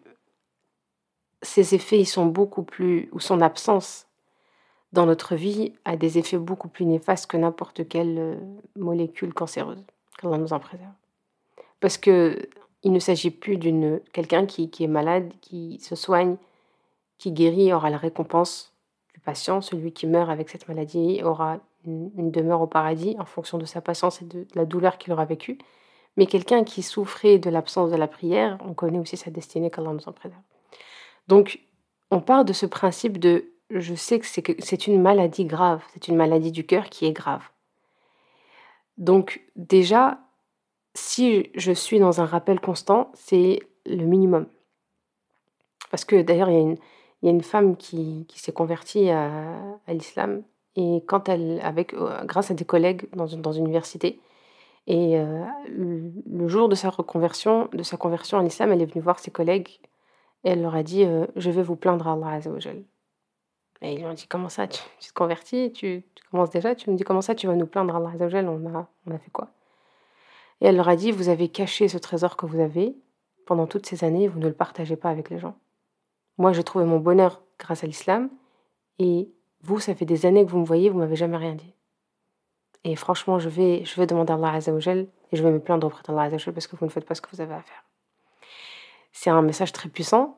Ses 1.44 1.76
effets, 1.76 2.00
ils 2.00 2.08
sont 2.08 2.26
beaucoup 2.26 2.64
plus. 2.64 3.08
ou 3.12 3.20
son 3.20 3.40
absence 3.40 4.07
dans 4.98 5.06
notre 5.06 5.36
vie 5.36 5.74
a 5.86 5.96
des 5.96 6.18
effets 6.18 6.40
beaucoup 6.40 6.70
plus 6.70 6.84
néfastes 6.86 7.28
que 7.28 7.38
n'importe 7.38 7.88
quelle 7.88 8.18
euh, 8.18 8.36
molécule 8.76 9.32
cancéreuse. 9.32 9.86
Qu'Allah 10.18 10.40
nous 10.40 10.54
en 10.54 10.60
préserve. 10.60 10.92
Parce 11.80 12.00
que 12.00 12.50
il 12.82 12.92
ne 12.92 12.98
s'agit 12.98 13.30
plus 13.30 13.58
d'une 13.58 14.02
quelqu'un 14.12 14.48
qui, 14.48 14.72
qui, 14.72 14.84
est 14.84 14.88
malade, 14.88 15.32
qui 15.42 15.80
se 15.82 15.96
soigne, 15.96 16.38
qui 17.20 17.32
guérit, 17.32 17.72
aura 17.74 17.92
la 17.92 17.98
récompense 17.98 18.74
du 19.14 19.20
patient. 19.20 19.62
Celui 19.62 19.92
qui 19.92 20.08
meurt 20.08 20.32
avec 20.32 20.50
cette 20.50 20.68
maladie 20.68 21.22
aura 21.24 21.60
une, 21.86 22.32
demeure 22.32 22.62
au 22.62 22.68
paradis 22.68 23.16
en 23.20 23.26
fonction 23.26 23.60
de 23.60 23.66
sa 23.66 23.82
patience 23.82 24.24
et 24.24 24.26
de, 24.26 24.48
la 24.56 24.66
douleur 24.66 24.98
qu'il 24.98 25.14
aura 25.14 25.26
vécue. 25.26 25.60
Mais 26.16 26.26
quelqu'un 26.26 26.64
qui 26.64 26.82
souffrait 26.82 27.38
de 27.38 27.52
l'absence 27.52 27.92
de 27.92 27.98
la 27.98 28.08
prière, 28.08 28.58
on 28.66 28.74
connaît 28.74 28.98
aussi 28.98 29.16
sa 29.16 29.30
destinée 29.30 29.70
qu'Allah 29.70 29.94
nous 29.94 30.10
en 30.10 30.12
préserve. 30.12 30.42
Donc, 31.28 31.60
on 32.10 32.20
part 32.20 32.46
de 32.46 32.54
ce 32.54 32.66
principe 32.66 33.20
de 33.20 33.52
je 33.70 33.96
sais 33.96 34.20
que 34.20 34.26
c'est 34.60 34.88
une 34.88 35.02
maladie 35.02 35.46
grave, 35.46 35.84
c'est 35.94 36.08
une 36.08 36.16
maladie 36.16 36.52
du 36.52 36.66
cœur 36.66 36.90
qui 36.90 37.06
est 37.06 37.14
grave. 37.14 37.44
Donc, 38.98 39.42
déjà, 39.56 40.20
si 40.94 41.50
je 41.56 41.72
suis 41.72 42.00
dans 42.00 42.22
un 42.22 42.26
rappel 42.26 42.60
constant, 42.60 43.12
c'est 43.14 43.60
le 43.86 44.06
minimum. 44.06 44.48
Parce 45.92 46.06
que 46.06 46.22
d'ailleurs, 46.22 46.50
il, 46.50 46.78
y, 47.24 47.28
a 47.28 47.32
une 47.32 47.44
femme 47.44 47.78
qui, 47.78 48.26
s'est 48.36 48.52
convertie 48.52 49.10
à 49.10 49.80
l'islam 49.88 50.44
et 50.78 51.04
quand 51.08 51.28
elle, 51.28 51.60
avec, 51.64 51.94
euh, 51.96 52.24
grâce 52.24 52.52
à 52.52 52.54
des 52.54 52.64
collègues 52.64 53.08
dans 53.16 53.26
une, 53.26 53.42
université, 53.58 54.22
et 54.86 55.18
euh, 55.18 55.44
le 55.68 56.48
jour 56.48 56.70
de 56.70 56.76
sa 56.76 56.92
reconversion, 56.92 57.68
de 57.74 57.84
sa 57.84 57.98
conversion 57.98 58.38
à 58.38 58.44
l'islam, 58.44 58.72
elle 58.72 58.82
est 58.84 58.86
venue 58.86 59.04
voir 59.04 59.20
ses 59.20 59.32
collègues 59.32 59.80
et 60.44 60.52
elle 60.52 60.62
leur 60.62 60.76
a 60.76 60.84
dit 60.84 61.04
euh, 61.04 61.26
Je 61.36 61.50
vais 61.50 61.64
vous 61.64 61.76
plaindre 61.76 62.08
à 62.08 62.14
Allah 62.14 62.30
Azzawajal. 62.30 62.84
Et 63.82 63.94
ils 63.94 64.00
lui 64.00 64.06
ont 64.06 64.14
dit 64.14 64.28
Comment 64.28 64.50
ça, 64.50 64.68
tu, 64.68 64.80
te 65.00 65.14
convertis 65.14 65.72
tu, 65.72 66.04
commences 66.32 66.50
déjà? 66.50 66.76
Tu 66.76 66.90
me 66.90 66.96
dis 66.96 67.04
Comment 67.04 67.22
ça, 67.22 67.36
tu 67.36 67.48
vas 67.48 67.56
nous 67.56 67.68
plaindre 67.68 67.96
à 67.96 67.98
Allah 68.00 68.12
Azzawajal 68.16 68.48
on 68.48 68.76
a, 68.76 68.88
on 69.06 69.12
a 69.12 69.18
fait 69.18 69.32
quoi? 69.32 69.50
Et 70.62 70.68
elle 70.68 70.76
leur 70.76 70.90
a 70.90 70.96
dit 70.96 71.12
Vous 71.12 71.30
avez 71.30 71.50
caché 71.50 71.88
ce 71.88 71.98
trésor 71.98 72.38
que 72.38 72.46
vous 72.46 72.60
avez 72.60 72.96
pendant 73.46 73.66
toutes 73.66 73.86
ces 73.86 74.04
années, 74.04 74.28
vous 74.28 74.40
ne 74.40 74.48
le 74.48 74.54
partagez 74.54 74.98
pas 74.98 75.10
avec 75.10 75.30
les 75.30 75.40
gens. 75.40 75.56
Moi, 76.38 76.54
j'ai 76.54 76.64
trouvé 76.64 76.86
mon 76.86 77.00
bonheur 77.00 77.42
grâce 77.58 77.84
à 77.84 77.88
l'islam 77.88 78.30
et 79.00 79.32
vous, 79.62 79.80
ça 79.80 79.96
fait 79.96 80.06
des 80.06 80.26
années 80.26 80.46
que 80.46 80.52
vous 80.52 80.60
me 80.60 80.66
voyez, 80.66 80.90
vous 80.90 81.00
m'avez 81.00 81.16
jamais 81.16 81.38
rien 81.38 81.56
dit. 81.56 81.74
Et 82.84 82.96
franchement, 82.96 83.40
je 83.40 83.50
vais, 83.50 83.84
je 83.86 84.00
vais 84.00 84.06
demander 84.06 84.34
à 84.34 84.36
Allah 84.36 84.54
Azzawajal 84.54 85.08
et 85.32 85.36
je 85.36 85.44
vais 85.44 85.52
me 85.52 85.60
plaindre 85.60 85.88
auprès 85.88 86.04
d'Allah 86.04 86.24
Azzawajal 86.24 86.54
parce 86.54 86.68
que 86.68 86.76
vous 86.76 86.86
ne 86.86 86.92
faites 86.92 87.06
pas 87.06 87.16
ce 87.16 87.22
que 87.22 87.30
vous 87.32 87.42
avez 87.42 87.56
à 87.56 87.62
faire. 87.62 87.84
C'est 89.12 89.30
un 89.30 89.42
message 89.42 89.72
très 89.72 89.90
puissant. 89.90 90.38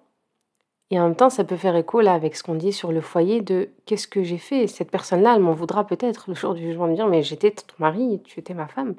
Et 0.91 0.99
en 0.99 1.03
même 1.03 1.15
temps, 1.15 1.29
ça 1.29 1.43
peut 1.43 1.55
faire 1.55 1.75
écho 1.75 2.01
là 2.01 2.13
avec 2.13 2.35
ce 2.35 2.43
qu'on 2.43 2.55
dit 2.55 2.73
sur 2.73 2.91
le 2.91 3.01
foyer 3.01 3.41
de 3.41 3.69
qu'est-ce 3.85 4.07
que 4.07 4.23
j'ai 4.23 4.39
fait? 4.39 4.65
Cette 4.67 4.89
personne-là, 4.89 5.35
elle 5.35 5.41
m'en 5.41 5.53
voudra 5.53 5.85
peut-être 5.85 6.29
le 6.29 6.35
jour 6.35 6.55
du 6.55 6.63
jugement 6.63 6.87
de 6.87 6.95
dire 6.95 7.07
mais 7.07 7.21
j'étais 7.21 7.51
ton 7.51 7.75
mari, 7.77 8.21
tu 8.25 8.39
étais 8.39 8.55
ma 8.55 8.67
femme. 8.67 8.95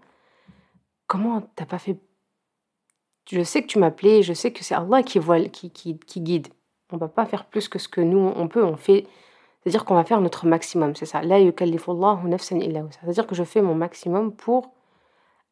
Comment 1.06 1.42
t'as 1.56 1.66
pas 1.66 1.78
fait? 1.78 1.98
Je 3.28 3.42
sais 3.42 3.62
que 3.62 3.66
tu 3.66 3.78
m'appelais, 3.78 4.22
je 4.22 4.32
sais 4.32 4.52
que 4.52 4.64
c'est 4.64 4.74
Allah 4.74 5.02
qui, 5.02 5.18
guide. 6.16 6.48
On 6.92 6.96
va 6.96 7.08
pas 7.08 7.26
faire 7.26 7.44
plus 7.46 7.68
que 7.68 7.78
ce 7.78 7.88
que 7.88 8.00
nous 8.00 8.32
on 8.36 8.48
peut. 8.48 8.64
On 8.64 8.76
fait 8.76 9.06
c'est-à-dire 9.62 9.84
qu'on 9.84 9.94
va 9.94 10.04
faire 10.04 10.20
notre 10.20 10.46
maximum, 10.46 10.96
c'est 10.96 11.06
ça. 11.06 11.20
C'est-à-dire 11.20 13.26
que 13.26 13.34
je 13.34 13.44
fais 13.44 13.60
mon 13.60 13.74
maximum 13.74 14.34
pour 14.34 14.72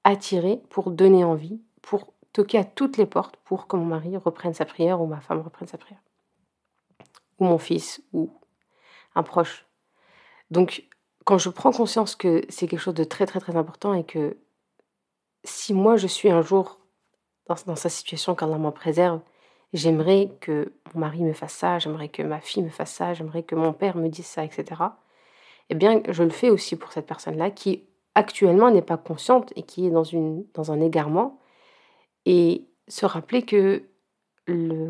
attirer, 0.05 0.63
pour 0.71 0.91
donner 0.91 1.25
envie, 1.25 1.61
pour 1.83 2.15
toquer 2.33 2.59
à 2.59 2.65
toutes 2.65 2.97
les 2.97 3.07
portes 3.07 3.37
pour 3.45 3.67
que 3.67 3.77
mon 3.77 3.85
mari 3.85 4.17
reprenne 4.17 4.55
sa 4.55 4.65
prière 4.65 5.03
ou 5.03 5.07
ma 5.07 5.21
femme 5.21 5.41
reprenne 5.41 5.69
sa 5.69 5.77
prière. 5.77 6.01
Ou 7.39 7.45
mon 7.45 7.59
fils 7.59 8.03
ou 8.13 8.31
un 9.15 9.23
proche. 9.23 9.67
Donc, 10.51 10.85
quand 11.25 11.39
je 11.39 11.51
prends 11.51 11.73
conscience 11.73 12.17
que 12.17 12.43
c'est 12.49 12.67
quelque 12.67 12.81
chose 12.81 12.95
de 12.95 13.05
très 13.05 13.27
très 13.27 13.41
très 13.41 13.57
important 13.57 13.95
et 13.95 14.05
que 14.05 14.39
si 15.45 15.75
moi 15.75 15.97
je 15.97 16.07
suis 16.07 16.31
un 16.31 16.43
jour 16.43 16.79
dans, 17.47 17.77
sa 17.77 17.89
situation 17.89 18.35
qu'Allah 18.35 18.59
m'en 18.59 18.73
préserve, 18.73 19.21
j'aimerais 19.73 20.31
que 20.41 20.73
mon 20.95 21.01
mari 21.01 21.23
me 21.23 21.33
fasse 21.33 21.55
ça, 21.55 21.79
j'aimerais 21.79 22.09
que 22.09 22.23
ma 22.23 22.41
fille 22.41 22.63
me 22.63 22.71
fasse 22.71 22.93
ça, 22.93 23.15
j'aimerais 23.15 23.43
que 23.43 23.55
mon 23.55 23.73
père 23.73 23.97
me 23.97 24.09
dise 24.09 24.27
ça, 24.27 24.45
etc. 24.45 24.83
Eh 25.71 25.75
bien, 25.75 26.03
je 26.09 26.23
le 26.23 26.31
fais 26.31 26.51
aussi 26.51 26.77
pour 26.77 26.93
cette 26.93 27.07
personne-là 27.07 27.51
qui 27.51 27.85
actuellement 28.15 28.71
n'est 28.71 28.83
pas 28.83 28.97
consciente 28.97 29.53
et 29.57 29.63
qui 29.63 29.87
est 29.87 29.91
dans, 29.91 30.05
une, 30.05 30.45
dans 30.55 30.73
un 30.73 30.81
égarement. 30.81 31.41
Et 32.27 32.67
se 32.89 33.07
rappeler 33.07 33.43
que, 33.43 33.83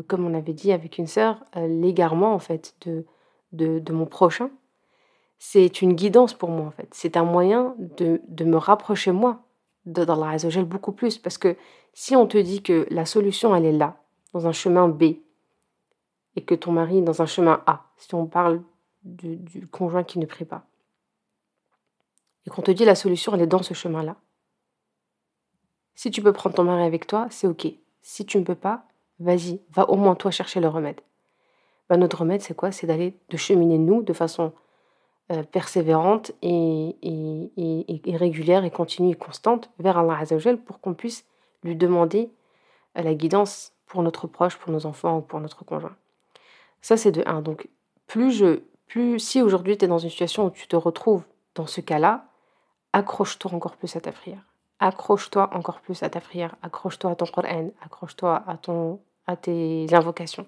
comme 0.07 0.25
on 0.25 0.33
avait 0.33 0.53
dit 0.53 0.71
avec 0.71 0.97
une 0.97 1.07
sœur, 1.07 1.43
euh, 1.55 1.67
l'égarement 1.67 2.33
en 2.33 2.39
fait 2.39 2.75
de, 2.81 3.05
de, 3.51 3.93
mon 3.93 4.05
prochain, 4.05 4.49
c'est 5.37 5.81
une 5.81 5.93
guidance 5.93 6.33
pour 6.33 6.49
moi 6.49 6.67
en 6.67 6.71
fait. 6.71 6.89
C'est 6.91 7.17
un 7.17 7.23
moyen 7.23 7.75
de, 7.77 8.21
de 8.27 8.45
me 8.45 8.57
rapprocher 8.57 9.11
moi 9.11 9.43
dans 9.85 10.15
la 10.15 10.37
gel 10.37 10.65
beaucoup 10.65 10.91
plus. 10.91 11.17
Parce 11.17 11.37
que 11.37 11.55
si 11.93 12.15
on 12.15 12.27
te 12.27 12.37
dit 12.37 12.61
que 12.61 12.87
la 12.89 13.05
solution 13.05 13.55
elle 13.55 13.65
est 13.65 13.71
là, 13.71 14.01
dans 14.33 14.47
un 14.47 14.51
chemin 14.51 14.87
B 14.87 15.03
et 16.35 16.43
que 16.45 16.55
ton 16.55 16.71
mari 16.71 16.99
est 16.99 17.03
dans 17.03 17.21
un 17.21 17.25
chemin 17.25 17.63
A, 17.65 17.85
si 17.97 18.13
on 18.15 18.27
parle 18.27 18.61
du, 19.03 19.67
conjoint 19.67 20.03
qui 20.03 20.19
ne 20.19 20.25
prie 20.25 20.45
pas, 20.45 20.65
et 22.45 22.49
qu'on 22.49 22.61
te 22.61 22.71
dit 22.71 22.85
la 22.85 22.95
solution, 22.95 23.33
elle 23.33 23.41
est 23.41 23.47
dans 23.47 23.63
ce 23.63 23.73
chemin-là. 23.73 24.15
Si 25.95 26.11
tu 26.11 26.21
peux 26.21 26.31
prendre 26.31 26.55
ton 26.55 26.63
mari 26.63 26.83
avec 26.83 27.07
toi, 27.07 27.27
c'est 27.29 27.47
ok. 27.47 27.67
Si 28.01 28.25
tu 28.25 28.37
ne 28.37 28.43
peux 28.43 28.55
pas, 28.55 28.87
vas-y, 29.19 29.61
va 29.71 29.89
au 29.89 29.95
moins 29.95 30.15
toi 30.15 30.31
chercher 30.31 30.59
le 30.59 30.67
remède. 30.67 30.99
Bah, 31.89 31.97
notre 31.97 32.19
remède, 32.19 32.41
c'est 32.41 32.55
quoi? 32.55 32.71
C'est 32.71 32.87
d'aller, 32.87 33.15
de 33.29 33.37
cheminer 33.37 33.77
nous 33.77 34.03
de 34.03 34.13
façon 34.13 34.53
euh, 35.31 35.43
persévérante 35.43 36.31
et, 36.41 36.95
et, 37.01 38.11
et, 38.11 38.17
régulière 38.17 38.63
et 38.63 38.71
continue 38.71 39.11
et 39.11 39.15
constante 39.15 39.69
vers 39.79 39.97
Allah 39.97 40.17
Azzawajal 40.19 40.57
pour 40.57 40.79
qu'on 40.79 40.93
puisse 40.93 41.25
lui 41.63 41.75
demander 41.75 42.31
la 42.95 43.13
guidance 43.13 43.73
pour 43.85 44.03
notre 44.03 44.27
proche, 44.27 44.57
pour 44.57 44.71
nos 44.71 44.85
enfants 44.85 45.17
ou 45.17 45.21
pour 45.21 45.39
notre 45.39 45.65
conjoint. 45.65 45.95
Ça, 46.81 46.97
c'est 46.97 47.11
de 47.11 47.23
1. 47.25 47.41
Donc, 47.41 47.67
plus 48.07 48.31
je, 48.31 48.61
plus 48.87 49.19
si 49.19 49.41
aujourd'hui 49.41 49.77
tu 49.77 49.85
es 49.85 49.87
dans 49.87 49.97
une 49.97 50.09
situation 50.09 50.45
où 50.45 50.49
tu 50.49 50.67
te 50.67 50.75
retrouves 50.75 51.23
dans 51.55 51.67
ce 51.67 51.81
cas-là, 51.81 52.25
accroche-toi 52.93 53.53
encore 53.53 53.75
plus 53.75 53.95
à 53.95 54.01
ta 54.01 54.11
prière. 54.11 54.41
Accroche-toi 54.79 55.49
encore 55.53 55.81
plus 55.81 56.01
à 56.03 56.09
ta 56.09 56.21
prière. 56.21 56.55
Accroche-toi 56.61 57.11
à 57.11 57.15
ton 57.15 57.25
Coran. 57.25 57.69
Accroche-toi 57.83 58.43
à, 58.47 58.57
ton, 58.57 58.99
à 59.29 59.35
tes 59.35 59.85
invocations. 59.93 60.47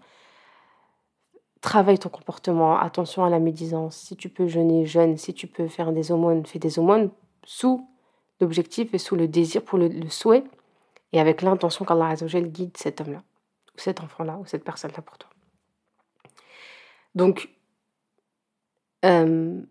Travaille 1.62 2.00
ton 2.00 2.10
comportement. 2.10 2.80
Attention 2.80 3.24
à 3.24 3.30
la 3.30 3.40
médisance. 3.40 3.96
Si 3.96 4.16
tu 4.16 4.30
peux 4.30 4.48
jeûner, 4.48 4.88
jeûne. 4.88 5.18
Si 5.18 5.36
tu 5.36 5.46
peux 5.46 5.68
faire 5.68 5.92
des 5.92 6.12
aumônes, 6.12 6.46
fais 6.46 6.58
des 6.58 6.80
aumônes 6.80 7.12
sous 7.46 7.88
l'objectif 8.40 8.92
et 8.96 8.98
sous 8.98 9.16
le 9.16 9.28
désir, 9.28 9.64
pour 9.64 9.78
le, 9.78 10.10
souhait 10.10 10.44
et 11.14 11.20
avec 11.20 11.44
l'intention 11.44 11.86
qu'Allah 11.86 12.16
guide 12.16 12.76
cet 12.76 13.02
homme-là, 13.02 13.22
ou 13.76 13.80
cet 13.80 14.02
enfant-là, 14.02 14.38
ou 14.40 14.46
cette 14.46 14.64
personne-là 14.64 15.02
pour 15.02 15.18
toi. 15.20 15.30
Donc, 17.14 17.50
euh, 19.06 19.62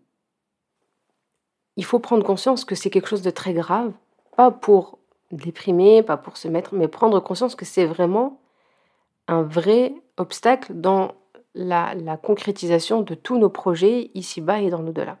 il 1.75 1.83
faut 1.83 1.99
prendre 1.99 2.23
conscience 2.23 2.63
que 2.63 2.75
c'est 2.75 2.89
quelque 2.89 3.09
chose 3.09 3.23
de 3.23 3.31
très 3.31 3.53
grave, 3.53 3.91
pas 4.37 4.51
pour 4.51 4.99
déprimer, 5.31 6.03
pas 6.03 6.17
pour 6.17 6.37
se 6.37 6.47
mettre, 6.47 6.73
mais 6.75 6.87
prendre 6.87 7.19
conscience 7.19 7.55
que 7.55 7.65
c'est 7.65 7.85
vraiment 7.85 8.40
un 9.31 9.43
vrai 9.43 9.93
obstacle 10.17 10.73
dans 10.73 11.13
la, 11.55 11.95
concrétisation 12.17 13.01
de 13.01 13.15
tous 13.15 13.37
nos 13.37 13.49
projets 13.49 14.11
ici-bas 14.13 14.59
et 14.59 14.69
dans 14.69 14.81
l'au-delà. 14.81 15.17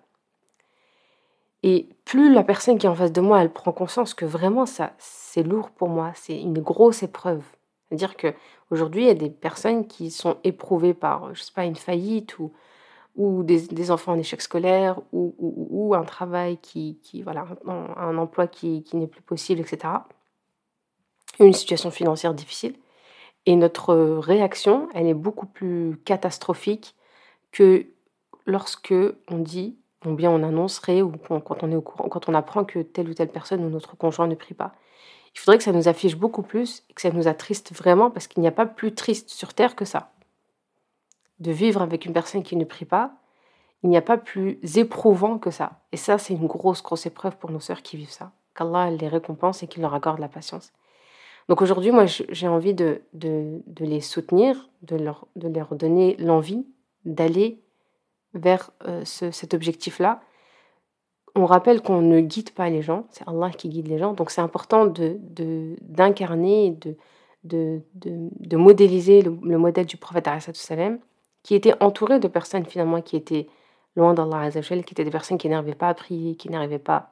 Et 1.63 1.87
plus 2.05 2.33
la 2.33 2.43
personne 2.43 2.77
qui 2.77 2.87
est 2.87 2.89
en 2.89 2.95
face 2.95 3.13
de 3.13 3.21
moi, 3.21 3.41
elle 3.41 3.53
prend 3.53 3.71
conscience 3.71 4.13
que 4.13 4.25
vraiment 4.25 4.65
ça, 4.65 4.93
c'est 4.97 5.43
lourd 5.43 5.69
pour 5.69 5.87
moi, 5.87 6.11
c'est 6.15 6.39
une 6.39 6.59
grosse 6.59 7.03
épreuve. 7.03 7.43
C'est-à-dire 7.87 8.17
que 8.17 8.33
aujourd'hui, 8.69 9.03
il 9.03 9.07
y 9.07 9.11
a 9.11 9.15
des 9.15 9.29
personnes 9.29 9.87
qui 9.87 10.11
sont 10.11 10.37
éprouvées 10.43 10.93
par, 10.93 11.33
je 11.33 11.41
sais 11.41 11.53
pas, 11.53 11.65
une 11.65 11.75
faillite 11.75 12.37
ou, 12.39 12.51
ou 13.15 13.43
des, 13.43 13.91
enfants 13.91 14.13
en 14.13 14.19
échec 14.19 14.41
scolaire 14.41 14.99
ou, 15.13 15.35
ou, 15.37 15.95
un 15.95 16.03
travail 16.03 16.57
qui, 16.57 16.99
qui 17.01 17.21
voilà, 17.21 17.45
un, 17.65 18.17
emploi 18.17 18.47
qui, 18.47 18.83
qui 18.83 18.97
n'est 18.97 19.07
plus 19.07 19.21
possible, 19.21 19.61
etc. 19.61 19.93
Une 21.39 21.53
situation 21.53 21.91
financière 21.91 22.33
difficile. 22.33 22.75
Et 23.45 23.55
notre 23.55 23.93
réaction, 23.93 24.89
elle 24.93 25.07
est 25.07 25.13
beaucoup 25.13 25.47
plus 25.47 25.97
catastrophique 26.05 26.95
que 27.51 27.87
lorsque 28.45 28.93
on 29.29 29.37
dit, 29.37 29.77
ou 30.05 30.13
bien 30.13 30.31
on 30.31 30.43
annoncerait, 30.43 31.01
ou 31.01 31.11
quand 31.11 31.63
on 31.63 31.71
est 31.71 31.75
au 31.75 31.81
courant, 31.81 32.09
quand 32.09 32.29
on 32.29 32.33
apprend 32.33 32.63
que 32.65 32.79
telle 32.79 33.09
ou 33.09 33.13
telle 33.13 33.29
personne 33.29 33.63
ou 33.63 33.69
notre 33.69 33.97
conjoint 33.97 34.27
ne 34.27 34.35
prie 34.35 34.53
pas. 34.53 34.73
Il 35.33 35.39
faudrait 35.39 35.57
que 35.57 35.63
ça 35.63 35.71
nous 35.71 35.87
affiche 35.87 36.17
beaucoup 36.17 36.41
plus 36.41 36.83
et 36.89 36.93
que 36.93 37.01
ça 37.01 37.11
nous 37.11 37.27
attriste 37.27 37.73
vraiment 37.73 38.11
parce 38.11 38.27
qu'il 38.27 38.41
n'y 38.41 38.47
a 38.47 38.51
pas 38.51 38.65
plus 38.65 38.93
triste 38.93 39.29
sur 39.29 39.53
Terre 39.53 39.75
que 39.75 39.85
ça 39.85 40.11
de 41.41 41.51
vivre 41.51 41.81
avec 41.81 42.05
une 42.05 42.13
personne 42.13 42.43
qui 42.43 42.55
ne 42.55 42.63
prie 42.63 42.85
pas, 42.85 43.11
il 43.83 43.89
n'y 43.89 43.97
a 43.97 44.01
pas 44.01 44.17
plus 44.17 44.59
éprouvant 44.77 45.39
que 45.39 45.49
ça. 45.49 45.81
Et 45.91 45.97
ça, 45.97 46.17
c'est 46.17 46.35
une 46.35 46.47
grosse, 46.47 46.83
grosse 46.83 47.07
épreuve 47.07 47.35
pour 47.37 47.49
nos 47.49 47.59
sœurs 47.59 47.81
qui 47.81 47.97
vivent 47.97 48.11
ça. 48.11 48.31
Qu'Allah 48.55 48.91
les 48.91 49.07
récompense 49.07 49.63
et 49.63 49.67
qu'il 49.67 49.81
leur 49.81 49.93
accorde 49.95 50.19
la 50.19 50.27
patience. 50.27 50.71
Donc 51.49 51.61
aujourd'hui, 51.61 51.91
moi, 51.91 52.05
j'ai 52.05 52.47
envie 52.47 52.73
de, 52.73 53.01
les 53.79 54.01
soutenir, 54.01 54.69
de 54.83 54.95
leur, 54.95 55.27
donner 55.35 56.15
l'envie 56.17 56.65
d'aller 57.05 57.61
vers 58.33 58.71
euh, 58.87 59.03
cet 59.03 59.53
objectif-là. 59.53 60.21
On 61.35 61.45
rappelle 61.45 61.81
qu'on 61.81 62.01
ne 62.01 62.19
guide 62.19 62.51
pas 62.51 62.69
les 62.69 62.81
gens, 62.81 63.07
c'est 63.09 63.27
Allah 63.27 63.49
qui 63.49 63.69
guide 63.69 63.87
les 63.87 63.97
gens. 63.97 64.13
Donc 64.13 64.31
c'est 64.31 64.41
important 64.41 64.85
d'incarner, 64.85 66.77
de, 67.43 67.81
modéliser 68.55 69.21
le, 69.21 69.37
le 69.41 69.57
modèle 69.57 69.85
du 69.85 69.97
prophète 69.97 70.29
qui 71.43 71.55
était 71.55 71.73
entouré 71.81 72.19
de 72.19 72.27
personnes 72.27 72.65
finalement 72.65 73.01
qui 73.01 73.15
étaient 73.15 73.47
loin 73.95 74.13
d'Allah 74.13 74.49
qui 74.51 74.73
étaient 74.73 75.03
des 75.03 75.11
personnes 75.11 75.37
qui 75.37 75.49
n'arrivaient 75.49 75.75
pas 75.75 75.89
à 75.89 75.93
prier, 75.93 76.35
qui 76.35 76.49
n'arrivaient 76.49 76.79
pas 76.79 77.11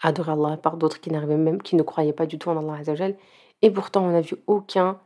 à 0.00 0.08
adorer 0.08 0.32
Allah, 0.32 0.56
par 0.56 0.76
d'autres 0.76 1.00
qui 1.00 1.10
n'arrivaient 1.10 1.36
même, 1.36 1.62
qui 1.62 1.76
ne 1.76 1.82
croyaient 1.82 2.12
pas 2.12 2.26
du 2.26 2.38
tout 2.38 2.48
en 2.48 2.56
Allah. 2.56 2.82
Et 3.62 3.70
pourtant, 3.70 4.04
on 4.04 4.10
n'a 4.10 4.20
vu 4.20 4.36
aucun 4.46 4.98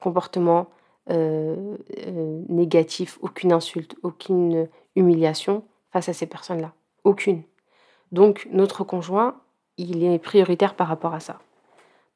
comportement 0.00 0.68
euh, 1.10 1.76
euh, 2.06 2.42
négatif, 2.48 3.18
aucune 3.22 3.52
insulte, 3.52 3.96
aucune 4.02 4.68
humiliation 4.96 5.64
face 5.90 6.08
à 6.08 6.12
ces 6.12 6.26
personnes-là. 6.26 6.72
Aucune. 7.04 7.42
Donc, 8.12 8.48
notre 8.50 8.84
conjoint, 8.84 9.40
il 9.78 10.04
est 10.04 10.18
prioritaire 10.18 10.74
par 10.74 10.88
rapport 10.88 11.14
à 11.14 11.20
ça. 11.20 11.40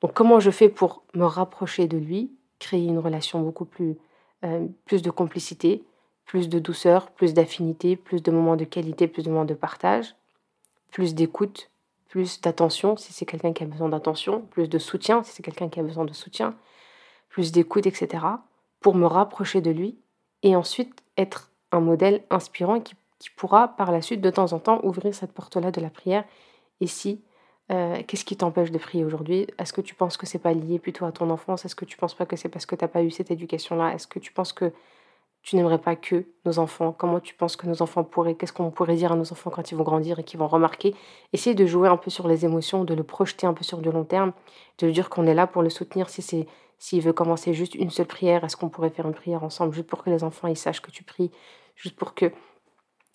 Donc, 0.00 0.12
comment 0.12 0.40
je 0.40 0.50
fais 0.50 0.68
pour 0.68 1.02
me 1.14 1.24
rapprocher 1.24 1.88
de 1.88 1.96
lui, 1.96 2.30
créer 2.58 2.86
une 2.86 2.98
relation 2.98 3.40
beaucoup 3.40 3.64
plus 3.64 3.96
euh, 4.44 4.66
plus 4.84 5.00
de 5.00 5.10
complicité, 5.10 5.82
plus 6.26 6.50
de 6.50 6.58
douceur, 6.58 7.10
plus 7.10 7.32
d'affinité, 7.32 7.96
plus 7.96 8.22
de 8.22 8.30
moments 8.30 8.56
de 8.56 8.64
qualité, 8.64 9.08
plus 9.08 9.22
de 9.22 9.30
moments 9.30 9.46
de 9.46 9.54
partage, 9.54 10.14
plus 10.90 11.14
d'écoute, 11.14 11.70
plus 12.08 12.40
d'attention 12.40 12.96
si 12.96 13.12
c'est 13.12 13.26
quelqu'un 13.26 13.52
qui 13.52 13.62
a 13.62 13.66
besoin 13.66 13.88
d'attention, 13.88 14.42
plus 14.50 14.68
de 14.68 14.78
soutien 14.78 15.22
si 15.22 15.32
c'est 15.32 15.42
quelqu'un 15.42 15.68
qui 15.68 15.80
a 15.80 15.82
besoin 15.82 16.04
de 16.04 16.12
soutien, 16.12 16.54
plus 17.28 17.52
d'écoute, 17.52 17.86
etc. 17.86 18.24
pour 18.80 18.94
me 18.94 19.06
rapprocher 19.06 19.60
de 19.60 19.70
lui 19.70 19.98
et 20.42 20.56
ensuite 20.56 21.02
être 21.16 21.50
un 21.72 21.80
modèle 21.80 22.22
inspirant 22.30 22.80
qui, 22.80 22.94
pourra 23.34 23.68
par 23.76 23.90
la 23.90 24.02
suite 24.02 24.20
de 24.20 24.30
temps 24.30 24.52
en 24.52 24.60
temps 24.60 24.80
ouvrir 24.84 25.12
cette 25.12 25.32
porte-là 25.32 25.72
de 25.72 25.80
la 25.80 25.90
prière. 25.90 26.24
Et 26.80 26.86
si 26.86 27.24
euh, 27.72 28.00
qu'est-ce 28.06 28.24
qui 28.24 28.36
t'empêche 28.36 28.70
de 28.70 28.78
prier 28.78 29.04
aujourd'hui? 29.04 29.48
Est-ce 29.58 29.72
que 29.72 29.80
tu 29.80 29.96
penses 29.96 30.16
que 30.16 30.26
c'est 30.26 30.38
pas 30.38 30.52
lié 30.52 30.78
plutôt 30.78 31.06
à 31.06 31.12
ton 31.12 31.28
enfance? 31.30 31.64
Est-ce 31.64 31.74
que 31.74 31.84
tu 31.84 31.96
penses 31.96 32.14
pas 32.14 32.24
que 32.24 32.36
c'est 32.36 32.48
parce 32.48 32.66
que 32.66 32.76
tu 32.76 32.84
n'as 32.84 32.88
pas 32.88 33.02
eu 33.02 33.10
cette 33.10 33.32
éducation-là? 33.32 33.94
Est-ce 33.94 34.06
que 34.06 34.20
tu 34.20 34.32
penses 34.32 34.52
que 34.52 34.72
tu 35.46 35.54
n'aimerais 35.54 35.78
pas 35.78 35.94
que 35.94 36.26
nos 36.44 36.58
enfants 36.58 36.92
Comment 36.92 37.20
tu 37.20 37.32
penses 37.34 37.54
que 37.54 37.68
nos 37.68 37.80
enfants 37.80 38.02
pourraient 38.02 38.34
Qu'est-ce 38.34 38.52
qu'on 38.52 38.72
pourrait 38.72 38.96
dire 38.96 39.12
à 39.12 39.16
nos 39.16 39.30
enfants 39.30 39.48
quand 39.48 39.70
ils 39.70 39.76
vont 39.76 39.84
grandir 39.84 40.18
et 40.18 40.24
qu'ils 40.24 40.40
vont 40.40 40.48
remarquer? 40.48 40.92
Essayer 41.32 41.54
de 41.54 41.64
jouer 41.66 41.88
un 41.88 41.96
peu 41.96 42.10
sur 42.10 42.26
les 42.26 42.44
émotions, 42.44 42.82
de 42.82 42.94
le 42.94 43.04
projeter 43.04 43.46
un 43.46 43.54
peu 43.54 43.62
sur 43.62 43.78
du 43.78 43.92
long 43.92 44.04
terme, 44.04 44.32
de 44.78 44.86
lui 44.88 44.92
dire 44.92 45.08
qu'on 45.08 45.24
est 45.24 45.34
là 45.34 45.46
pour 45.46 45.62
le 45.62 45.70
soutenir 45.70 46.08
si 46.10 46.20
c'est 46.20 46.46
s'il 46.78 47.00
veut 47.00 47.12
commencer 47.12 47.54
juste 47.54 47.76
une 47.76 47.90
seule 47.90 48.06
prière, 48.06 48.44
est-ce 48.44 48.56
qu'on 48.56 48.68
pourrait 48.68 48.90
faire 48.90 49.06
une 49.06 49.14
prière 49.14 49.44
ensemble 49.44 49.72
juste 49.72 49.86
pour 49.86 50.02
que 50.02 50.10
les 50.10 50.24
enfants 50.24 50.48
ils 50.48 50.58
sachent 50.58 50.82
que 50.82 50.90
tu 50.90 51.04
pries, 51.04 51.30
juste 51.76 51.96
pour 51.96 52.12
que 52.14 52.32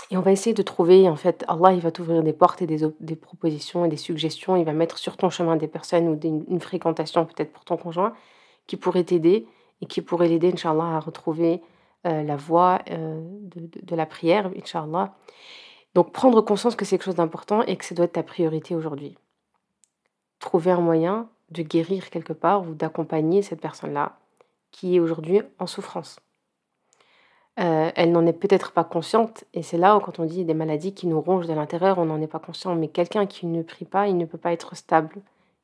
et 0.10 0.18
on 0.18 0.22
va 0.22 0.32
essayer 0.32 0.54
de 0.54 0.62
trouver, 0.62 1.08
en 1.08 1.16
fait, 1.16 1.46
Allah, 1.48 1.74
il 1.74 1.80
va 1.80 1.92
t'ouvrir 1.92 2.24
des 2.24 2.34
portes 2.34 2.62
et 2.62 2.66
des, 2.66 2.80
des, 3.00 3.16
propositions 3.16 3.86
et 3.86 3.88
des 3.88 3.98
suggestions. 3.98 4.58
Il 4.58 4.66
va 4.66 4.74
mettre 4.74 4.98
sur 4.98 5.16
ton 5.16 5.30
chemin 5.30 5.56
des 5.56 5.70
personnes 5.70 6.10
ou 6.10 6.20
une 6.24 6.60
fréquentation 6.60 7.26
peut-être 7.26 7.54
pour 7.54 7.64
ton 7.64 7.78
conjoint 7.78 8.14
qui 8.68 8.76
pourrait 8.76 9.06
t'aider 9.06 9.48
et 9.80 9.86
qui 9.86 10.02
pourrait 10.02 10.28
l'aider, 10.28 10.52
Inch'Allah, 10.52 10.98
à 10.98 11.00
retrouver 11.00 11.62
la 12.03 12.36
voie 12.36 12.79
euh, 12.89 13.22
de, 13.41 13.70
de, 13.81 13.96
la 13.96 14.05
prière, 14.05 14.51
Inch'Allah. 14.58 15.13
Donc 15.93 16.12
prendre 16.12 16.41
conscience 16.41 16.75
que 16.75 16.86
c'est 16.86 16.98
quelque 16.98 17.05
chose 17.05 17.15
d'important 17.15 17.62
et 17.63 17.75
que 17.75 17.86
ça 17.86 17.96
doit 17.96 18.05
être 18.05 18.13
ta 18.13 18.24
priorité 18.24 18.75
aujourd'hui. 18.75 19.17
Trouver 20.39 20.72
un 20.72 20.81
moyen 20.81 21.29
de 21.51 21.62
guérir 21.63 22.10
quelque 22.10 22.34
part 22.34 22.63
ou 22.67 22.74
d'accompagner 22.74 23.41
cette 23.41 23.62
personne-là 23.62 24.17
qui 24.72 24.96
est 24.96 25.00
aujourd'hui 25.00 25.41
en 25.60 25.67
souffrance. 25.67 26.20
Euh, 27.60 27.91
elle 27.96 28.12
n'en 28.13 28.25
est 28.25 28.34
peut-être 28.34 28.72
pas 28.72 28.86
consciente, 28.86 29.43
et 29.53 29.62
c'est 29.62 29.77
là 29.77 29.98
où 29.98 30.00
quand 30.00 30.20
on 30.20 30.25
dit 30.25 30.46
des 30.46 30.53
maladies 30.53 30.93
qui 30.93 31.05
nous 31.05 31.20
rongent 31.20 31.48
de 31.48 31.53
l'intérieur, 31.53 32.00
on 32.00 32.05
n'en 32.05 32.22
est 32.22 32.27
pas 32.27 32.39
conscient. 32.39 32.74
Mais 32.75 32.88
quelqu'un 32.88 33.25
qui 33.25 33.46
ne 33.46 33.62
prie 33.62 33.84
pas, 33.84 34.08
il 34.08 34.17
ne 34.17 34.25
peut 34.25 34.38
pas 34.38 34.53
être 34.53 34.75
stable, 34.75 35.22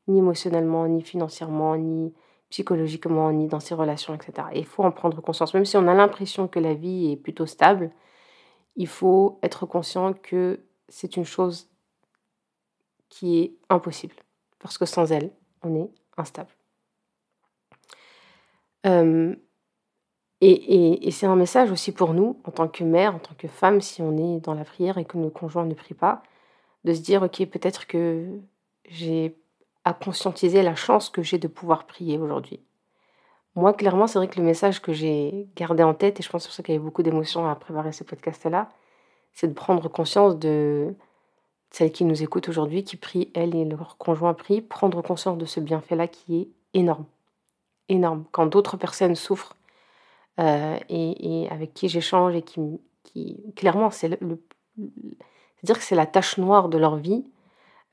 ni 0.09 0.17
émotionnellement, 0.17 0.85
ni 0.87 1.01
financièrement, 1.01 1.77
ni 1.77 2.13
psychologiquement, 2.49 3.31
ni 3.31 3.47
dans 3.47 3.59
ses 3.59 3.75
relations, 3.75 4.13
etc. 4.13 4.47
il 4.55 4.65
faut 4.65 4.83
en 4.83 4.91
prendre 4.91 5.21
conscience. 5.21 5.53
Même 5.53 5.65
si 5.65 5.77
on 5.77 5.87
a 5.87 5.93
l'impression 5.93 6.47
que 6.47 6.59
la 6.59 6.73
vie 6.73 7.11
est 7.11 7.17
plutôt 7.17 7.45
stable, 7.45 7.91
il 8.75 8.87
faut 8.87 9.39
être 9.43 9.65
conscient 9.65 10.13
que 10.13 10.61
c'est 10.87 11.17
une 11.17 11.25
chose 11.25 11.69
qui 13.09 13.39
est 13.39 13.53
impossible. 13.69 14.15
Parce 14.59 14.77
que 14.77 14.85
sans 14.85 15.11
elle, 15.11 15.31
on 15.63 15.75
est 15.75 15.89
instable. 16.17 16.51
Euh, 18.85 19.35
et, 20.39 21.09
c'est 21.11 21.25
un 21.25 21.35
message 21.35 21.71
aussi 21.71 21.91
pour 21.91 22.13
nous, 22.13 22.39
en 22.43 22.51
tant 22.51 22.67
que 22.67 22.83
mère, 22.83 23.15
en 23.15 23.19
tant 23.19 23.33
que 23.35 23.47
femme, 23.47 23.81
si 23.81 24.01
on 24.01 24.17
est 24.17 24.39
dans 24.39 24.53
la 24.53 24.63
prière 24.63 24.97
et 24.97 25.05
que 25.05 25.17
nos 25.17 25.31
conjoints 25.31 25.65
ne 25.65 25.73
prient 25.73 25.95
pas, 25.95 26.21
de 26.83 26.93
se 26.93 27.01
dire, 27.01 27.23
ok, 27.23 27.43
peut-être 27.47 27.87
que 27.87 28.39
j'ai 28.85 29.35
à 29.87 29.93
conscientiser 29.93 30.63
la 30.63 30.75
chance 30.75 31.09
que 31.09 31.23
j'ai 31.23 31.37
de 31.37 31.47
pouvoir 31.47 31.85
prier 31.85 32.17
aujourd'hui. 32.17 32.59
Moi, 33.55 33.73
clairement, 33.73 34.05
c'est 34.05 34.19
vrai 34.19 34.27
que 34.27 34.37
le 34.37 34.45
message 34.45 34.81
que 34.81 34.91
j'ai 34.91 35.47
gardé 35.55 35.81
en 35.81 35.93
tête, 35.93 36.19
et 36.19 36.23
je 36.23 36.29
pense 36.29 36.43
sur 36.43 36.51
ça 36.51 36.61
qu'il 36.61 36.75
y 36.75 36.77
avait 36.77 36.83
beaucoup 36.83 37.03
d'émotions 37.03 37.49
à 37.49 37.55
préparer 37.55 37.93
ce 37.93 38.03
podcast-là, 38.03 38.69
c'est 39.33 39.47
de 39.47 39.53
prendre 39.53 39.87
conscience 39.87 40.37
de 40.37 40.93
celles 41.71 41.93
qui 41.93 42.03
nous 42.03 42.21
écoutent 42.21 42.49
aujourd'hui, 42.49 42.83
qui 42.83 42.97
prient, 42.97 43.31
elles 43.33 43.55
et 43.55 43.63
leur 43.63 43.97
conjoint 43.97 44.33
prient, 44.33 44.61
prendre 44.61 45.01
conscience 45.01 45.37
de 45.37 45.45
ce 45.45 45.61
bienfait-là 45.61 46.09
qui 46.09 46.41
est 46.41 46.49
énorme. 46.73 47.05
Énorme. 47.87 48.25
Quand 48.33 48.45
d'autres 48.45 48.75
personnes 48.75 49.15
souffrent, 49.15 49.55
euh, 50.41 50.77
et, 50.89 51.47
avec 51.49 51.73
qui 51.73 51.87
j'échange 51.87 52.35
et 52.35 52.41
qui, 52.41 53.53
clairement, 53.55 53.89
c'est 53.89 54.09
le, 54.21 54.43
c'est-à-dire 54.75 55.77
que 55.77 55.83
c'est 55.83 55.95
la 55.95 56.05
tâche 56.05 56.37
noire 56.37 56.67
de 56.67 56.77
leur 56.77 56.97
vie. 56.97 57.25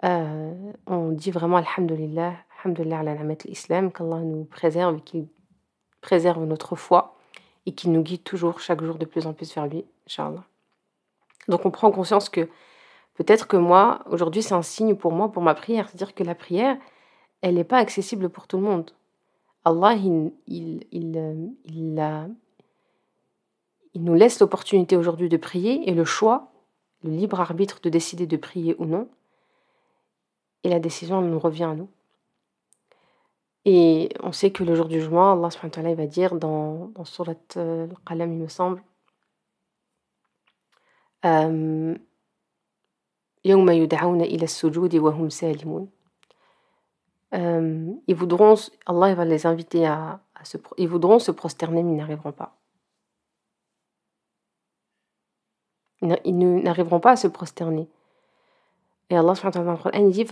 Euh, 0.04 0.72
on 0.86 1.10
dit 1.10 1.30
vraiment 1.30 1.56
Alhamdulillah, 1.56 2.34
alhamdulillah 2.62 3.00
ala 3.00 3.14
l'islam, 3.44 3.90
qu'Allah 3.90 4.20
nous 4.20 4.44
préserve 4.44 4.98
et 4.98 5.00
qu'il 5.00 5.28
préserve 6.02 6.44
notre 6.44 6.76
foi 6.76 7.16
et 7.66 7.72
qu'il 7.72 7.92
nous 7.92 8.02
guide 8.02 8.22
toujours, 8.22 8.60
chaque 8.60 8.82
jour, 8.82 8.96
de 8.96 9.06
plus 9.06 9.26
en 9.26 9.32
plus 9.32 9.54
vers 9.54 9.66
lui, 9.66 9.84
Inch'Allah. 10.06 10.44
Donc 11.48 11.64
on 11.64 11.70
prend 11.70 11.90
conscience 11.90 12.28
que 12.28 12.48
peut-être 13.14 13.48
que 13.48 13.56
moi, 13.56 14.02
aujourd'hui, 14.06 14.42
c'est 14.42 14.54
un 14.54 14.62
signe 14.62 14.94
pour 14.94 15.12
moi, 15.12 15.32
pour 15.32 15.42
ma 15.42 15.54
prière. 15.54 15.88
C'est-à-dire 15.88 16.14
que 16.14 16.22
la 16.22 16.34
prière, 16.34 16.76
elle 17.40 17.54
n'est 17.54 17.64
pas 17.64 17.78
accessible 17.78 18.28
pour 18.28 18.46
tout 18.46 18.58
le 18.58 18.64
monde. 18.64 18.90
Allah, 19.64 19.94
il, 19.94 20.32
il, 20.46 20.84
il, 20.92 21.16
euh, 21.16 21.46
il, 21.64 22.30
il 23.94 24.04
nous 24.04 24.14
laisse 24.14 24.40
l'opportunité 24.40 24.98
aujourd'hui 24.98 25.30
de 25.30 25.38
prier 25.38 25.88
et 25.88 25.94
le 25.94 26.04
choix, 26.04 26.52
le 27.02 27.10
libre 27.10 27.40
arbitre 27.40 27.80
de 27.82 27.88
décider 27.88 28.26
de 28.26 28.36
prier 28.36 28.76
ou 28.78 28.84
non. 28.84 29.08
Et 30.64 30.68
la 30.68 30.80
décision 30.80 31.20
nous 31.20 31.38
revient 31.38 31.64
à 31.64 31.74
nous. 31.74 31.88
Et 33.64 34.10
on 34.22 34.32
sait 34.32 34.50
que 34.50 34.62
le 34.64 34.74
jour 34.74 34.86
du 34.86 35.00
jugement, 35.00 35.32
Allah 35.32 35.50
subhanahu 35.50 35.94
va 35.94 36.06
dire 36.06 36.34
dans, 36.34 36.88
dans 36.88 37.04
Surat 37.04 37.34
euh, 37.56 37.86
Al-Qalam, 37.86 38.32
il 38.32 38.38
me 38.38 38.48
semble, 38.48 38.82
euh, 41.24 41.94
euh, 47.34 47.94
ils 48.06 48.14
voudront, 48.14 48.54
Allah 48.86 49.14
va 49.14 49.24
les 49.24 49.46
inviter 49.46 49.86
à, 49.86 50.20
ils 50.76 50.88
voudront 50.88 51.18
se 51.18 51.30
prosterner, 51.30 51.82
mais 51.82 51.92
ils 51.92 51.96
n'arriveront 51.96 52.32
pas. 52.32 52.56
Ils 56.02 56.36
n'arriveront 56.38 57.00
pas 57.00 57.12
à 57.12 57.16
se 57.16 57.28
prosterner. 57.28 57.88
Et 59.14 59.16
Allah 59.16 59.34
dit 60.10 60.26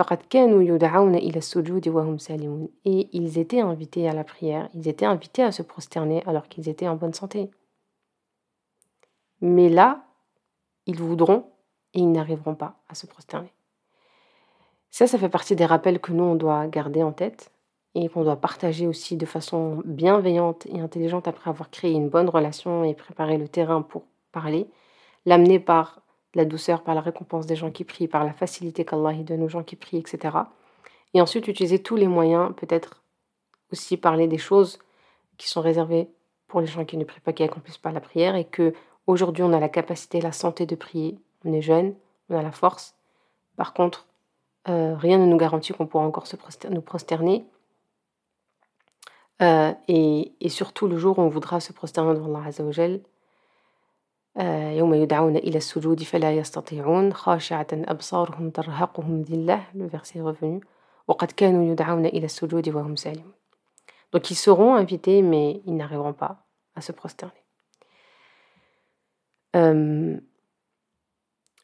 Et 2.85 3.09
ils 3.13 3.39
étaient 3.39 3.61
invités 3.61 4.09
à 4.09 4.13
la 4.13 4.25
prière, 4.25 4.69
ils 4.75 4.89
étaient 4.89 5.07
invités 5.07 5.45
à 5.45 5.53
se 5.53 5.63
prosterner 5.63 6.25
alors 6.27 6.49
qu'ils 6.49 6.69
étaient 6.69 6.89
en 6.89 6.97
bonne 6.97 7.15
santé. 7.15 7.53
Mais 9.41 9.69
là, 9.69 10.03
ils 10.87 11.01
voudront 11.01 11.47
et 11.95 12.01
ils 12.01 12.11
n'arriveront 12.11 12.57
pas 12.57 12.75
à 12.89 12.97
se 12.97 13.07
prosterner. 13.07 13.53
Ça, 14.91 15.07
ça 15.07 15.17
fait 15.17 15.29
partie 15.29 15.55
des 15.55 15.65
rappels 15.65 16.01
que 16.01 16.11
nous, 16.11 16.25
on 16.25 16.35
doit 16.35 16.67
garder 16.67 17.05
en 17.05 17.13
tête 17.13 17.53
et 17.95 18.09
qu'on 18.09 18.25
doit 18.25 18.41
partager 18.41 18.89
aussi 18.89 19.17
de 19.17 19.27
façon 19.27 19.81
bienveillante 19.85 20.67
et 20.67 20.81
intelligente 20.81 21.29
après 21.29 21.51
avoir 21.51 21.71
créé 21.71 21.93
une 21.93 22.09
bonne 22.09 22.29
relation 22.29 22.83
et 22.83 22.95
préparé 22.95 23.39
le 23.39 23.47
terrain 23.47 23.83
pour 23.83 24.03
parler, 24.33 24.67
l'amener 25.25 25.61
par 25.61 26.02
la 26.35 26.45
douceur, 26.45 26.83
par 26.83 26.95
la 26.95 27.01
récompense 27.01 27.47
des 27.47 27.57
gens 27.57 27.71
qui 27.71 27.85
prient, 27.85 28.09
par 28.09 28.25
la 28.25 28.33
facilité 28.33 28.85
qu'Allah 28.85 29.13
donne 29.15 29.43
aux 29.43 29.49
gens 29.49 29.63
qui 29.63 29.77
prient, 29.77 29.99
etc. 29.99 30.37
Et 31.15 31.21
ensuite 31.21 31.49
utiliser 31.49 31.79
tous 31.83 31.97
les 31.97 32.09
moyens, 32.09 32.55
peut-être 32.57 33.03
aussi 33.71 33.97
parler 33.97 34.27
des 34.27 34.39
choses 34.39 34.79
qui 35.37 35.49
sont 35.49 35.61
réservées 35.61 36.09
pour 36.49 36.61
les 36.61 36.67
gens 36.67 36.85
qui 36.85 36.97
ne 36.97 37.05
prient 37.05 37.21
pas, 37.21 37.33
qui 37.33 37.43
n'accomplissent 37.43 37.79
pas 37.79 37.93
la 37.93 38.01
prière, 38.01 38.35
et 38.37 38.45
que 38.45 38.75
aujourd'hui 39.07 39.43
on 39.43 39.53
a 39.53 39.61
la 39.61 39.69
capacité, 39.69 40.21
la 40.21 40.33
santé 40.33 40.67
de 40.67 40.75
prier. 40.75 41.19
On 41.45 41.53
est 41.53 41.63
jeune, 41.63 41.95
on 42.29 42.39
a 42.39 42.43
la 42.43 42.53
force. 42.53 42.95
Par 43.57 43.75
contre, 43.75 44.07
euh, 44.69 44.95
rien 44.97 45.19
ne 45.19 45.27
nous 45.27 45.37
garantit 45.37 45.73
qu'on 45.73 45.87
pourra 45.87 46.05
encore 46.05 46.27
se 46.27 46.37
nous 46.69 46.83
prosterner. 46.83 47.45
Euh, 49.41 49.73
et, 49.89 50.33
et, 50.41 50.49
surtout 50.49 50.87
le 50.87 50.99
jour 50.99 51.19
où 51.19 51.23
on 51.23 51.29
voudra 51.29 51.59
se 51.59 51.73
prosterner 51.73 52.15
devant 52.15 52.33
Allah 52.37 52.47
Azzawajal, 52.47 53.01
يوم 54.78 54.94
يدعون 54.94 55.36
إلى 55.36 55.58
السجود 55.58 56.04
فلا 56.04 56.32
يستطيعون 56.32 57.14
خاشعة 57.14 57.68
أبصارهم 57.74 58.50
ترهقهم 58.50 59.22
ذلة 59.22 59.62
le 59.76 59.88
verset 59.88 60.20
est 60.20 60.22
revenu 60.22 60.60
وقد 61.08 61.32
كانوا 61.32 61.72
يدعون 61.72 62.06
إلى 62.06 62.26
السجود 62.26 62.70
وهم 62.70 62.96
سالمون 62.96 63.34
donc 64.16 64.30
ils 64.30 64.36
seront 64.36 64.76
invités 64.76 65.22
mais 65.22 65.62
ils 65.66 65.76
n'arriveront 65.76 66.14
pas 66.14 66.46
à 66.76 66.82
se 66.82 66.92
prosterner 66.92 67.34
euh, 69.56 70.18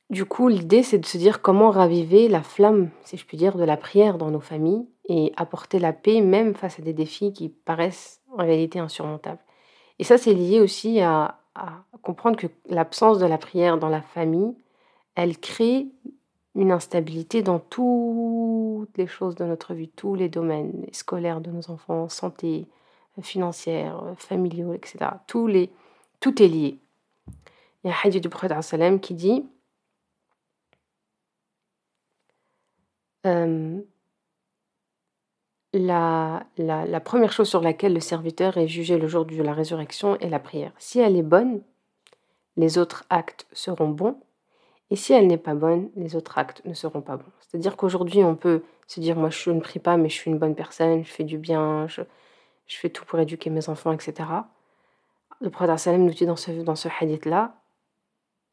du 0.10 0.26
coup 0.26 0.48
l'idée 0.48 0.82
c'est 0.82 0.98
de 0.98 1.06
se 1.06 1.18
dire 1.18 1.42
comment 1.42 1.70
raviver 1.70 2.28
la 2.28 2.42
flamme 2.42 2.90
si 3.04 3.18
je 3.18 3.26
puis 3.26 3.38
dire 3.38 3.56
de 3.56 3.64
la 3.64 3.78
prière 3.78 4.18
dans 4.18 4.32
nos 4.32 4.40
familles 4.40 4.88
et 5.08 5.32
apporter 5.38 5.78
la 5.78 5.94
paix 5.94 6.22
même 6.22 6.56
face 6.56 6.80
à 6.80 6.82
des 6.82 6.94
défis 6.94 7.34
qui 7.34 7.50
paraissent 7.50 8.22
en 8.32 8.38
réalité 8.38 8.80
insurmontables 8.80 9.44
et 10.00 10.04
ça 10.04 10.18
c'est 10.18 10.34
lié 10.34 10.60
aussi 10.60 11.02
à 11.02 11.37
à 11.59 11.85
comprendre 12.03 12.37
que 12.37 12.47
l'absence 12.67 13.19
de 13.19 13.27
la 13.27 13.39
prière 13.39 13.79
dans 13.79 13.89
la 13.89 14.03
famille, 14.03 14.55
elle 15.15 15.39
crée 15.39 15.89
une 16.55 16.73
instabilité 16.73 17.43
dans 17.43 17.59
toutes 17.59 18.97
les 18.97 19.07
choses 19.07 19.35
de 19.35 19.45
notre 19.45 19.75
vie, 19.75 19.89
tous 19.89 20.15
les 20.15 20.29
domaines, 20.29 20.87
scolaires 20.93 21.41
de 21.41 21.51
nos 21.51 21.71
enfants, 21.71 22.09
santé, 22.09 22.67
financière, 23.23 24.15
familiaux, 24.17 24.73
etc. 24.75 25.11
Les, 25.47 25.71
tout 26.21 26.43
est 26.43 26.49
lié. 26.49 26.79
Il 27.85 27.91
y 27.91 27.91
a 27.91 27.97
hadith 28.03 28.23
du 28.23 28.29
prophète 28.29 28.53
qui 29.01 29.15
dit 29.15 29.45
euh, 33.27 33.81
la, 35.73 37.01
première 37.05 37.33
chose 37.33 37.49
sur 37.49 37.61
laquelle 37.61 37.95
le 37.95 38.01
serviteur 38.01 38.57
est 38.57 38.69
jugé 38.69 38.99
le 38.99 39.09
jour 39.09 39.25
de 39.25 39.43
la 39.43 39.53
résurrection 39.53 40.19
est 40.19 40.29
la 40.29 40.39
prière. 40.39 40.73
Si 40.79 40.99
elle 40.99 41.17
est 41.17 41.23
bonne, 41.23 41.61
les 42.57 42.79
autres 42.79 43.05
actes 43.11 43.47
seront 43.53 43.89
bons, 43.89 44.17
et 44.91 44.97
si 44.97 45.13
elle 45.13 45.27
n'est 45.27 45.37
pas 45.37 45.55
bonne, 45.55 45.91
les 45.97 46.17
autres 46.17 46.39
actes 46.39 46.63
ne 46.65 46.75
seront 46.75 47.03
pas 47.03 47.17
bons. 47.17 47.31
C'est-à-dire 47.41 47.77
qu'aujourd'hui, 47.77 48.25
on 48.25 48.35
peut 48.35 48.63
se 48.87 49.01
dire, 49.01 49.17
moi 49.17 49.31
je 49.31 49.51
ne 49.51 49.61
prie 49.61 49.79
pas, 49.79 49.97
mais 49.97 50.09
je 50.09 50.15
suis 50.15 50.31
une 50.31 50.39
bonne 50.39 50.55
personne, 50.55 51.05
je 51.05 51.11
fais 51.11 51.25
du 51.25 51.37
bien, 51.37 51.87
je, 51.89 52.03
fais 52.67 52.89
tout 52.89 53.05
pour 53.05 53.19
éduquer 53.19 53.51
mes 53.51 53.69
enfants, 53.69 53.93
etc. 53.93 54.29
Le 55.41 55.51
prophète 55.51 55.79
sallam 55.79 56.05
nous 56.05 56.15
dit 56.15 56.27
dans 56.27 56.37
ce, 56.37 56.51
dans 56.51 56.75
ce 56.75 56.89
hadith-là, 57.01 57.55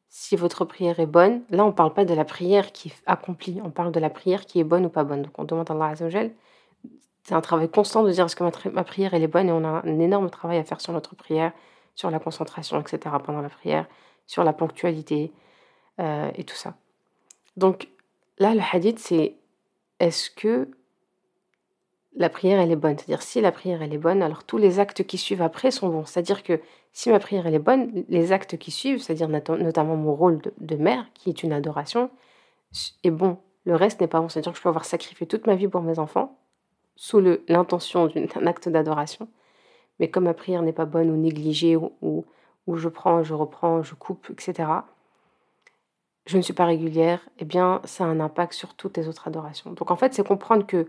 si 0.09 0.35
votre 0.35 0.65
prière 0.65 0.99
est 0.99 1.07
bonne, 1.07 1.41
là 1.49 1.63
on 1.63 1.69
ne 1.69 1.73
parle 1.73 1.93
pas 1.93 2.05
de 2.05 2.13
la 2.13 2.25
prière 2.25 2.71
qui 2.71 2.89
est 2.89 3.03
accomplie, 3.05 3.59
on 3.63 3.71
parle 3.71 3.91
de 3.91 3.99
la 3.99 4.09
prière 4.09 4.45
qui 4.45 4.59
est 4.59 4.63
bonne 4.63 4.85
ou 4.85 4.89
pas 4.89 5.03
bonne. 5.03 5.23
Donc 5.23 5.39
on 5.39 5.45
demande 5.45 5.69
à 5.71 5.73
Allah 5.73 5.87
Azzawajal 5.87 6.31
c'est 7.25 7.33
un 7.33 7.41
travail 7.41 7.67
constant 7.69 8.03
de 8.03 8.11
dire 8.11 8.25
est-ce 8.25 8.35
que 8.35 8.43
ma, 8.69 8.83
prière 8.83 9.15
est 9.15 9.27
bonne? 9.27 9.49
Et 9.49 9.51
on 9.51 9.63
a 9.63 9.81
un 9.83 9.99
énorme 9.99 10.29
travail 10.29 10.59
à 10.59 10.63
faire 10.63 10.79
sur 10.79 10.93
notre 10.93 11.15
prière, 11.15 11.53
sur 11.95 12.11
la 12.11 12.19
concentration, 12.19 12.79
etc. 12.79 13.15
pendant 13.25 13.41
la 13.41 13.49
prière, 13.49 13.87
sur 14.27 14.43
la 14.43 14.53
ponctualité 14.53 15.33
euh, 15.99 16.29
et 16.35 16.43
tout 16.43 16.55
ça. 16.55 16.75
Donc 17.57 17.87
là, 18.37 18.53
le 18.53 18.61
hadith, 18.71 18.99
c'est 18.99 19.37
est-ce 19.99 20.29
que 20.29 20.69
la 22.15 22.29
prière 22.29 22.59
elle 22.59 22.71
est 22.71 22.75
bonne? 22.75 22.95
C'est-à-dire 22.95 23.23
si 23.23 23.41
la 23.41 23.51
prière 23.51 23.81
elle 23.81 23.95
est 23.95 23.97
bonne, 23.97 24.21
alors 24.21 24.43
tous 24.43 24.59
les 24.59 24.79
actes 24.79 25.03
qui 25.03 25.17
suivent 25.17 25.41
après 25.41 25.71
sont 25.71 25.89
bons. 25.89 26.05
C'est-à-dire 26.05 26.43
que 26.43 26.61
si 26.93 27.09
ma 27.09 27.17
prière 27.17 27.47
elle 27.47 27.55
est 27.55 27.59
bonne, 27.59 28.05
les 28.07 28.33
actes 28.33 28.55
qui 28.57 28.69
suivent, 28.69 29.01
c'est-à-dire 29.01 29.29
notamment 29.29 29.95
mon 29.95 30.13
rôle 30.13 30.41
de, 30.41 30.53
de 30.59 30.75
mère, 30.75 31.07
qui 31.15 31.31
est 31.31 31.41
une 31.41 31.53
adoration, 31.53 32.11
est 33.03 33.09
bon. 33.09 33.39
Le 33.63 33.75
reste 33.75 33.99
n'est 33.99 34.07
pas 34.07 34.21
bon. 34.21 34.29
C'est-à-dire 34.29 34.51
que 34.51 34.59
je 34.59 34.61
peux 34.61 34.69
avoir 34.69 34.85
sacrifié 34.85 35.25
toute 35.25 35.47
ma 35.47 35.55
vie 35.55 35.67
pour 35.67 35.81
mes 35.81 35.97
enfants, 35.97 36.37
sous 36.95 37.19
l'intention 37.47 38.07
d'un 38.07 38.47
acte 38.47 38.69
d'adoration. 38.69 39.27
Mais 39.99 40.09
comme 40.09 40.25
ma 40.25 40.33
prière 40.33 40.61
n'est 40.61 40.73
pas 40.73 40.85
bonne 40.85 41.09
ou 41.09 41.17
négligée, 41.17 41.75
ou, 41.75 42.25
ou, 42.67 42.75
je 42.75 42.89
prends, 42.89 43.23
je 43.23 43.33
reprends, 43.33 43.83
je 43.83 43.95
coupe, 43.95 44.29
etc., 44.29 44.69
je 46.25 46.37
ne 46.37 46.41
suis 46.41 46.53
pas 46.53 46.65
régulière, 46.65 47.21
eh 47.37 47.45
bien, 47.45 47.81
ça 47.83 48.03
a 48.03 48.07
un 48.07 48.19
impact 48.19 48.53
sur 48.53 48.73
toutes 48.73 48.97
les 48.97 49.07
autres 49.07 49.27
adorations. 49.27 49.73
Donc 49.73 49.91
en 49.91 49.95
fait, 49.95 50.13
c'est 50.15 50.27
comprendre 50.27 50.65
que 50.65 50.87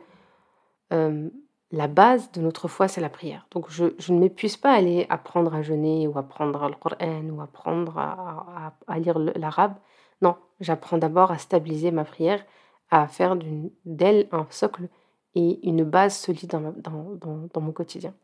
euh, 0.94 1.28
la 1.72 1.88
base 1.88 2.32
de 2.32 2.40
notre 2.40 2.68
foi, 2.68 2.88
c'est 2.88 3.02
la 3.02 3.10
prière. 3.10 3.46
Donc 3.50 3.68
je, 3.68 3.84
ne 3.84 4.18
m'épuise 4.18 4.56
pas 4.56 4.72
à 4.72 4.76
aller 4.76 5.06
apprendre 5.10 5.54
à 5.54 5.60
jeûner 5.60 6.08
ou 6.08 6.16
apprendre 6.18 6.68
le 6.68 6.74
Coran 6.74 7.28
ou 7.28 7.42
apprendre 7.42 7.98
à, 7.98 8.72
à 8.86 8.98
lire 8.98 9.18
l'arabe. 9.18 9.74
Non, 10.22 10.36
j'apprends 10.60 10.96
d'abord 10.96 11.30
à 11.30 11.38
stabiliser 11.38 11.90
ma 11.90 12.04
prière, 12.04 12.42
à 12.90 13.06
faire 13.06 13.36
d'elle 13.84 14.28
un 14.32 14.46
socle 14.48 14.88
et 15.36 15.60
une 15.68 15.84
base 15.84 16.16
solide 16.16 16.50
dans, 16.50 17.60
mon 17.60 17.72
quotidien. 17.72 18.14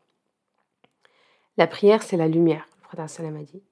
La 1.59 1.67
prière, 1.67 2.03
c'est 2.03 2.17
la 2.17 2.27
lumière, 2.27 2.67
le 2.79 2.83
prophète 2.89 3.11
Salam 3.11 3.37
a 3.37 3.43
dit. 3.43 3.63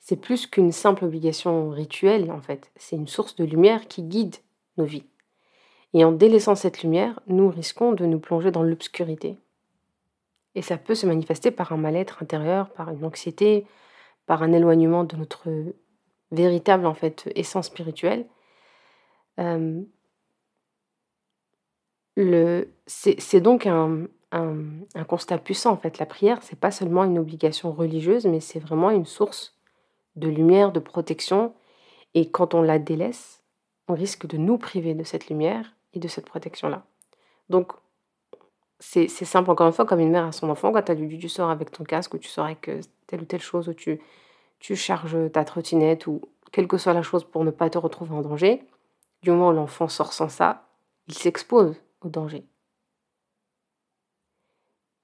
C'est 0.00 0.16
plus 0.16 0.46
qu'une 0.46 0.72
simple 0.72 1.04
obligation 1.04 1.68
rituelle, 1.68 2.32
en 2.32 2.40
fait. 2.40 2.72
C'est 2.76 2.96
une 2.96 3.06
source 3.06 3.36
de 3.36 3.44
lumière 3.44 3.88
qui 3.88 4.02
guide 4.02 4.36
nos 4.78 4.86
vies. 4.86 5.04
Et 5.92 6.02
en 6.02 6.12
délaissant 6.12 6.54
cette 6.54 6.82
lumière, 6.82 7.20
nous 7.26 7.50
risquons 7.50 7.92
de 7.92 8.06
nous 8.06 8.18
plonger 8.18 8.50
dans 8.50 8.62
l'obscurité. 8.62 9.36
Et 10.54 10.62
ça 10.62 10.78
peut 10.78 10.94
se 10.94 11.06
manifester 11.06 11.50
par 11.50 11.72
un 11.72 11.76
mal-être 11.76 12.22
intérieur, 12.22 12.70
par 12.70 12.88
une 12.88 13.04
anxiété, 13.04 13.66
par 14.24 14.42
un 14.42 14.52
éloignement 14.52 15.04
de 15.04 15.16
notre 15.16 15.50
véritable 16.30 16.86
en 16.86 16.94
fait 16.94 17.30
essence 17.34 17.66
spirituelle. 17.66 18.26
Euh, 19.38 19.82
c'est 22.86 23.40
donc 23.40 23.66
un, 23.66 24.06
constat 25.06 25.38
puissant 25.38 25.72
en 25.72 25.76
fait. 25.76 25.98
La 25.98 26.06
prière, 26.06 26.42
c'est 26.42 26.58
pas 26.58 26.70
seulement 26.70 27.04
une 27.04 27.18
obligation 27.18 27.72
religieuse, 27.72 28.26
mais 28.26 28.40
c'est 28.40 28.58
vraiment 28.58 28.90
une 28.90 29.06
source 29.06 29.56
de 30.16 30.28
lumière, 30.28 30.72
de 30.72 30.80
protection. 30.80 31.54
Et 32.14 32.30
quand 32.30 32.54
on 32.54 32.62
la 32.62 32.78
délaisse, 32.78 33.42
on 33.86 33.94
risque 33.94 34.26
de 34.26 34.36
nous 34.36 34.58
priver 34.58 34.94
de 34.94 35.04
cette 35.04 35.28
lumière 35.28 35.74
et 35.94 35.98
de 35.98 36.08
cette 36.08 36.26
protection-là. 36.26 36.82
Donc, 37.48 37.72
c'est 38.80 39.08
simple, 39.08 39.50
encore 39.50 39.66
une 39.66 39.72
fois, 39.72 39.86
comme 39.86 39.98
une 39.98 40.10
mère 40.10 40.26
à 40.26 40.32
son 40.32 40.50
enfant, 40.50 40.72
quand 40.72 40.94
tu, 40.94 41.18
tu 41.18 41.28
sors 41.28 41.50
avec 41.50 41.72
ton 41.72 41.82
casque 41.82 42.14
ou 42.14 42.18
tu 42.18 42.28
sors 42.28 42.44
avec 42.44 42.68
euh, 42.68 42.80
telle 43.08 43.22
ou 43.22 43.24
telle 43.24 43.40
chose, 43.40 43.68
ou 43.68 43.74
tu, 43.74 44.00
tu 44.60 44.76
charges 44.76 45.16
ta 45.32 45.44
trottinette, 45.44 46.06
ou 46.06 46.20
quelle 46.52 46.68
que 46.68 46.78
soit 46.78 46.92
la 46.92 47.02
chose 47.02 47.24
pour 47.24 47.44
ne 47.44 47.50
pas 47.50 47.70
te 47.70 47.78
retrouver 47.78 48.14
en 48.14 48.22
danger, 48.22 48.62
du 49.22 49.30
moment 49.30 49.48
où 49.48 49.52
l'enfant 49.52 49.88
sort 49.88 50.12
sans 50.12 50.28
ça, 50.28 50.68
il 51.08 51.14
s'expose 51.14 51.74
au 52.00 52.08
danger. 52.08 52.44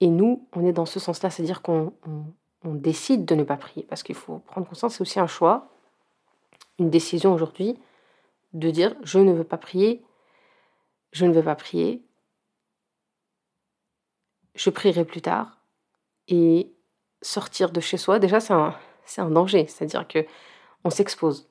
Et 0.00 0.08
nous, 0.08 0.48
on 0.52 0.66
est 0.66 0.72
dans 0.72 0.86
ce 0.86 1.00
sens-là, 1.00 1.30
c'est-à-dire 1.30 1.62
qu'on 1.62 1.92
décide 2.64 3.24
de 3.24 3.34
ne 3.34 3.42
pas 3.42 3.56
prier, 3.56 3.84
parce 3.84 4.02
qu'il 4.02 4.14
faut 4.14 4.38
prendre 4.38 4.66
conscience, 4.66 4.96
c'est 4.96 5.02
aussi 5.02 5.20
un 5.20 5.26
choix, 5.26 5.70
une 6.78 6.90
décision 6.90 7.32
aujourd'hui, 7.32 7.78
de 8.52 8.70
dire 8.70 8.94
je 9.02 9.18
ne 9.18 9.32
veux 9.32 9.44
pas 9.44 9.58
prier, 9.58 10.04
je 11.12 11.24
ne 11.26 11.32
veux 11.32 11.42
pas 11.42 11.54
prier, 11.54 12.04
je 14.54 14.70
prierai 14.70 15.04
plus 15.04 15.22
tard. 15.22 15.58
Et 16.28 16.72
sortir 17.22 17.70
de 17.70 17.80
chez 17.80 17.96
soi, 17.96 18.18
déjà, 18.18 18.40
c'est 18.40 18.52
un, 18.52 19.30
danger. 19.30 19.66
C'est-à-dire 19.66 20.06
que 20.06 20.26
on 20.84 20.90
s'expose 20.90 21.48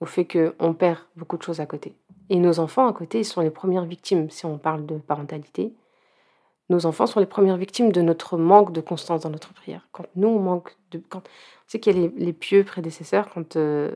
au 0.00 0.06
fait 0.06 0.26
qu'on 0.26 0.74
perd 0.74 0.98
beaucoup 1.16 1.36
de 1.36 1.42
choses 1.42 1.60
à 1.60 1.66
côté. 1.66 1.94
Et 2.32 2.38
nos 2.38 2.60
enfants 2.60 2.88
à 2.88 2.94
côté, 2.94 3.20
ils 3.20 3.24
sont 3.26 3.42
les 3.42 3.50
premières 3.50 3.84
victimes, 3.84 4.30
si 4.30 4.46
on 4.46 4.56
parle 4.56 4.86
de 4.86 4.96
parentalité. 4.96 5.74
Nos 6.70 6.86
enfants 6.86 7.06
sont 7.06 7.20
les 7.20 7.26
premières 7.26 7.58
victimes 7.58 7.92
de 7.92 8.00
notre 8.00 8.38
manque 8.38 8.72
de 8.72 8.80
constance 8.80 9.20
dans 9.20 9.28
notre 9.28 9.52
prière. 9.52 9.86
Quand 9.92 10.06
nous, 10.16 10.28
on 10.28 10.38
manque 10.38 10.74
de... 10.92 11.02
Quand, 11.10 11.18
on 11.18 11.68
sait 11.68 11.78
qu'il 11.78 12.00
y 12.00 12.06
a 12.06 12.08
les, 12.16 12.32
pieux 12.32 12.64
prédécesseurs, 12.64 13.28
quand, 13.28 13.56
euh, 13.56 13.94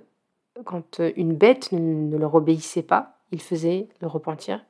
quand 0.66 1.01
une 1.16 1.33
bête 1.33 1.72
ne, 1.72 2.14
leur 2.18 2.35
obéissait 2.35 2.83
pas, 2.83 3.16
ils 3.33 3.40
faisaient 3.40 3.88
le 4.03 4.07
repentir 4.07 4.61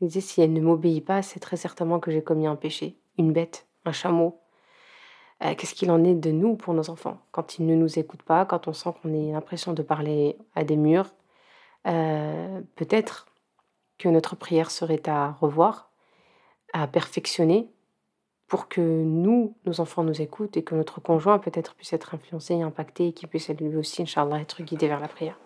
il 0.00 0.06
disait, 0.06 0.20
si 0.20 0.40
elle 0.40 0.52
ne 0.52 0.60
m'obéit 0.60 1.04
pas, 1.04 1.22
c'est 1.22 1.40
très 1.40 1.56
certainement 1.56 1.98
que 1.98 2.12
j'ai 2.12 2.22
commis 2.22 2.46
un 2.46 2.54
péché, 2.54 2.96
une 3.18 3.32
bête, 3.32 3.66
un 3.84 3.90
chameau. 3.90 4.38
Euh, 5.42 5.56
qu'est-ce 5.56 5.74
qu'il 5.74 5.90
en 5.90 6.04
est 6.04 6.14
de 6.14 6.30
nous 6.30 6.54
pour 6.54 6.72
nos 6.72 6.88
enfants? 6.88 7.18
Quand 7.32 7.58
ils 7.58 7.66
ne 7.66 7.74
nous 7.74 7.98
écoutent 7.98 8.22
pas, 8.22 8.44
quand 8.44 8.68
on 8.68 8.72
sent 8.72 8.90
qu'on 9.02 9.12
a 9.12 9.32
l'impression 9.32 9.72
de 9.72 9.82
parler 9.82 10.38
à 10.54 10.62
des 10.62 10.76
murs, 10.76 11.10
euh, 11.86 12.60
peut-être 12.76 13.26
que 13.98 14.08
notre 14.08 14.36
prière 14.36 14.70
serait 14.70 15.08
à 15.08 15.32
revoir, 15.32 15.90
à 16.72 16.86
perfectionner, 16.86 17.68
pour 18.46 18.68
que 18.68 18.80
nous, 18.80 19.54
nos 19.66 19.80
enfants 19.80 20.04
nous 20.04 20.22
écoutent 20.22 20.56
et 20.56 20.62
que 20.62 20.74
notre 20.74 21.00
conjoint 21.00 21.38
peut-être 21.38 21.74
puisse 21.74 21.92
être 21.92 22.14
influencé, 22.14 22.60
impacté 22.62 23.08
et 23.08 23.12
qu'il 23.12 23.28
puisse 23.28 23.50
lui 23.50 23.76
aussi, 23.76 24.02
Inch'Allah, 24.02 24.40
être 24.40 24.62
guidé 24.62 24.88
vers 24.88 25.00
la 25.00 25.08
prière. 25.08 25.38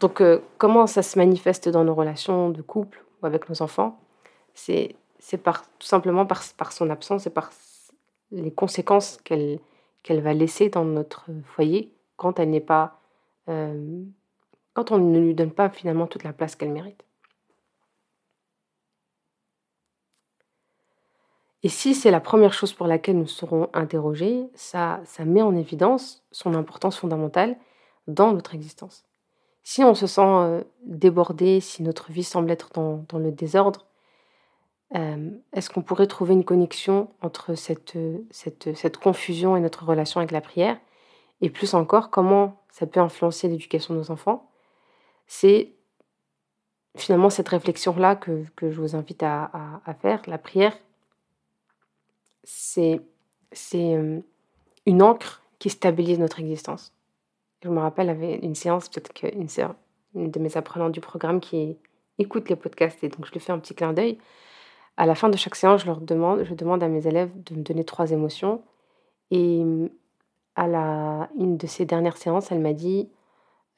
Donc, 0.00 0.20
euh, 0.20 0.40
comment 0.58 0.86
ça 0.86 1.02
se 1.02 1.16
manifeste 1.18 1.68
dans 1.68 1.84
nos 1.84 1.94
relations 1.94 2.50
de 2.50 2.60
couple 2.62 3.04
avec 3.22 3.48
nos 3.48 3.62
enfants, 3.62 3.98
c'est 4.54 4.96
tout 5.18 5.86
simplement 5.86 6.26
par, 6.26 6.42
par 6.56 6.72
son 6.72 6.90
absence 6.90 7.26
et 7.26 7.30
par 7.30 7.50
les 8.30 8.52
conséquences 8.52 9.18
qu'elle 9.24 9.58
qu'elle 10.04 10.20
va 10.20 10.34
laisser 10.34 10.68
dans 10.68 10.84
notre 10.84 11.24
foyer 11.44 11.90
quand 12.16 12.38
elle 12.38 12.50
n'est 12.50 12.60
pas 12.60 13.00
euh, 13.48 14.04
quand 14.74 14.90
on 14.92 14.98
ne 14.98 15.18
lui 15.18 15.34
donne 15.34 15.52
pas 15.52 15.70
finalement 15.70 16.06
toute 16.06 16.24
la 16.24 16.32
place 16.32 16.56
qu'elle 16.56 16.72
mérite. 16.72 17.04
Et 21.62 21.70
si 21.70 21.94
c'est 21.94 22.10
la 22.10 22.20
première 22.20 22.52
chose 22.52 22.74
pour 22.74 22.86
laquelle 22.86 23.18
nous 23.18 23.26
serons 23.26 23.70
interrogés, 23.72 24.44
ça, 24.54 25.00
ça 25.06 25.24
met 25.24 25.40
en 25.40 25.56
évidence 25.56 26.22
son 26.30 26.54
importance 26.54 26.98
fondamentale 26.98 27.56
dans 28.06 28.32
notre 28.32 28.54
existence. 28.54 29.06
Si 29.62 29.82
on 29.82 29.94
se 29.94 30.06
sent 30.06 30.20
euh, 30.20 30.62
débordé, 30.84 31.60
si 31.60 31.82
notre 31.82 32.12
vie 32.12 32.22
semble 32.22 32.50
être 32.50 32.68
dans, 32.74 33.06
le 33.18 33.32
désordre, 33.32 33.86
euh, 34.94 35.30
est-ce 35.54 35.70
qu'on 35.70 35.80
pourrait 35.80 36.06
trouver 36.06 36.34
une 36.34 36.44
connexion 36.44 37.08
entre 37.22 37.54
cette, 37.54 37.96
cette, 38.30 38.76
cette, 38.76 38.98
confusion 38.98 39.56
et 39.56 39.60
notre 39.60 39.86
relation 39.86 40.20
avec 40.20 40.32
la 40.32 40.42
prière? 40.42 40.78
Et 41.40 41.48
plus 41.48 41.72
encore, 41.72 42.10
comment 42.10 42.62
ça 42.70 42.86
peut 42.86 43.00
influencer 43.00 43.48
l'éducation 43.48 43.94
de 43.94 44.00
nos 44.00 44.10
enfants? 44.10 44.50
C'est 45.26 45.72
finalement 46.96 47.30
cette 47.30 47.48
réflexion-là 47.48 48.16
que, 48.16 48.44
que, 48.56 48.70
je 48.70 48.80
vous 48.80 48.94
invite 48.94 49.22
à, 49.22 49.80
faire. 50.00 50.22
La 50.26 50.38
prière, 50.38 50.76
c'est 52.44 53.00
euh, 53.74 54.20
une 54.86 55.02
encre 55.02 55.42
qui 55.58 55.70
stabilise 55.70 56.18
notre 56.18 56.40
existence. 56.40 56.92
Je 57.62 57.68
me 57.68 57.80
rappelle, 57.80 58.10
avait 58.10 58.36
une 58.36 58.54
séance, 58.54 58.88
peut-être 58.88 59.12
qu'une 59.12 59.48
une 60.14 60.30
de 60.30 60.38
mes 60.38 60.56
apprenants 60.56 60.90
du 60.90 61.00
programme 61.00 61.40
qui 61.40 61.76
écoute 62.18 62.48
les 62.48 62.56
podcasts 62.56 63.02
et 63.02 63.08
donc 63.08 63.26
je 63.26 63.32
lui 63.32 63.40
fais 63.40 63.52
un 63.52 63.58
petit 63.58 63.74
clin 63.74 63.92
d'œil. 63.92 64.18
À 64.96 65.06
la 65.06 65.16
fin 65.16 65.28
de 65.28 65.36
chaque 65.36 65.56
séance, 65.56 65.80
je 65.80 65.86
leur 65.86 66.00
demande, 66.00 66.44
je 66.44 66.54
demande 66.54 66.82
à 66.82 66.88
mes 66.88 67.06
élèves 67.06 67.30
de 67.42 67.56
me 67.56 67.62
donner 67.62 67.84
trois 67.84 68.12
émotions. 68.12 68.62
Et 69.32 69.62
à 70.54 70.68
la, 70.68 71.28
une 71.36 71.56
de 71.56 71.66
ces 71.66 71.84
dernières 71.84 72.16
séances, 72.16 72.52
elle 72.52 72.60
m'a 72.60 72.74
dit 72.74 73.08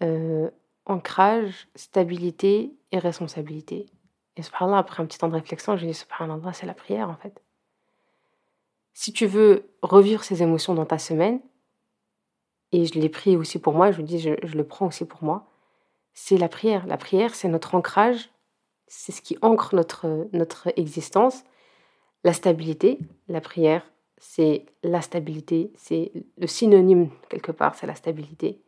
euh, 0.03 0.51
ancrage, 0.87 1.69
stabilité 1.75 2.73
et 2.93 2.99
responsabilité. 2.99 3.87
Et 4.37 4.43
subhanallah, 4.43 4.79
après 4.79 5.03
un 5.03 5.07
petit 5.07 5.19
temps 5.19 5.29
de 5.29 5.35
réflexion, 5.35 5.77
j'ai 5.77 5.87
dit 5.87 5.95
subhanallah, 5.95 6.53
c'est 6.53 6.67
la 6.67 6.75
prière 6.75 7.11
en 7.11 7.17
fait. 7.17 7.43
Si 8.93 9.13
tu 9.13 9.27
veux 9.27 9.69
revivre 9.83 10.25
ces 10.25 10.43
émotions 10.43 10.75
dans 10.75 10.87
ta 10.87 10.99
semaine, 10.99 11.41
et 12.73 12.85
je 12.85 12.99
l'ai 12.99 13.09
pris 13.09 13.37
aussi 13.37 13.59
pour 13.59 13.75
moi, 13.75 13.93
je 13.93 14.03
dis, 14.03 14.19
je, 14.19 14.31
je 14.43 14.57
le 14.57 14.65
prends 14.65 14.87
aussi 14.87 15.05
pour 15.05 15.23
moi, 15.23 15.47
c'est 16.15 16.39
la 16.39 16.49
prière. 16.49 16.87
La 16.87 16.97
prière, 16.97 17.35
c'est 17.35 17.49
notre 17.49 17.75
ancrage, 17.75 18.31
c'est 18.89 19.13
ce 19.13 19.21
qui 19.21 19.37
ancre 19.43 19.75
notre, 19.75 20.29
notre 20.33 20.73
existence. 20.77 21.45
La 22.25 22.33
stabilité, 22.33 22.99
la 23.29 23.41
prière, 23.41 23.83
c'est 24.19 24.67
la 24.83 25.03
stabilité, 25.03 25.73
c'est 25.77 26.13
le 26.39 26.47
synonyme 26.47 27.11
quelque 27.29 27.53
part, 27.53 27.75
c'est 27.75 27.87
la 27.87 27.95
stabilité. 27.95 28.61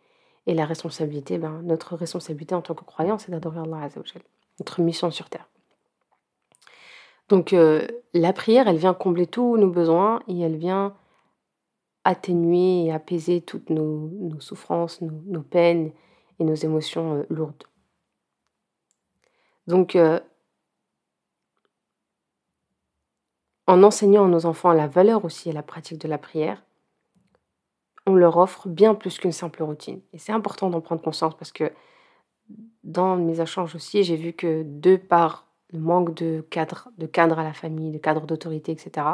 Et 0.48 0.54
la 0.54 0.64
responsabilité, 0.64 1.36
ben, 1.36 1.60
notre 1.62 1.94
responsabilité 1.94 2.54
en 2.54 2.62
tant 2.62 2.74
que 2.74 2.82
croyant, 2.82 3.18
c'est 3.18 3.30
d'adorer 3.30 3.60
Allah 3.60 3.82
Azzawajal, 3.82 4.22
notre 4.58 4.80
mission 4.80 5.10
sur 5.10 5.28
terre. 5.28 5.46
Donc 7.28 7.52
euh, 7.52 7.86
la 8.14 8.32
prière, 8.32 8.66
elle 8.66 8.78
vient 8.78 8.94
combler 8.94 9.26
tous 9.26 9.58
nos 9.58 9.68
besoins 9.68 10.22
et 10.26 10.40
elle 10.40 10.56
vient 10.56 10.96
atténuer 12.04 12.86
et 12.86 12.92
apaiser 12.92 13.42
toutes 13.42 13.68
nos, 13.68 14.10
souffrances, 14.40 15.02
nos, 15.02 15.42
peines 15.42 15.92
et 16.38 16.44
nos 16.44 16.54
émotions 16.54 17.16
euh, 17.16 17.26
lourdes. 17.28 17.64
Donc, 19.66 19.96
euh, 19.96 20.18
en 23.66 23.82
enseignant 23.82 24.24
à 24.24 24.28
nos 24.28 24.46
enfants 24.46 24.72
la 24.72 24.86
valeur 24.86 25.26
aussi 25.26 25.50
et 25.50 25.52
la 25.52 25.62
pratique 25.62 25.98
de 26.00 26.08
la 26.08 26.16
prière, 26.16 26.62
on 28.08 28.14
leur 28.14 28.36
offre 28.36 28.68
bien 28.68 28.94
plus 28.94 29.18
qu'une 29.18 29.32
simple 29.32 29.62
routine. 29.62 30.00
Et 30.12 30.18
c'est 30.18 30.32
important 30.32 30.70
d'en 30.70 30.80
prendre 30.80 31.02
conscience 31.02 31.36
parce 31.36 31.52
que 31.52 31.72
dans 32.84 33.16
mes 33.16 33.40
échanges 33.40 33.74
aussi, 33.74 34.04
j'ai 34.04 34.16
vu 34.16 34.32
que 34.32 34.62
de 34.64 34.96
par 34.96 35.46
le 35.72 35.78
manque 35.78 36.14
de 36.14 36.40
cadre, 36.50 36.88
de 36.96 37.06
cadre 37.06 37.38
à 37.38 37.44
la 37.44 37.52
famille, 37.52 37.90
de 37.92 37.98
cadre 37.98 38.26
d'autorité, 38.26 38.72
etc., 38.72 39.06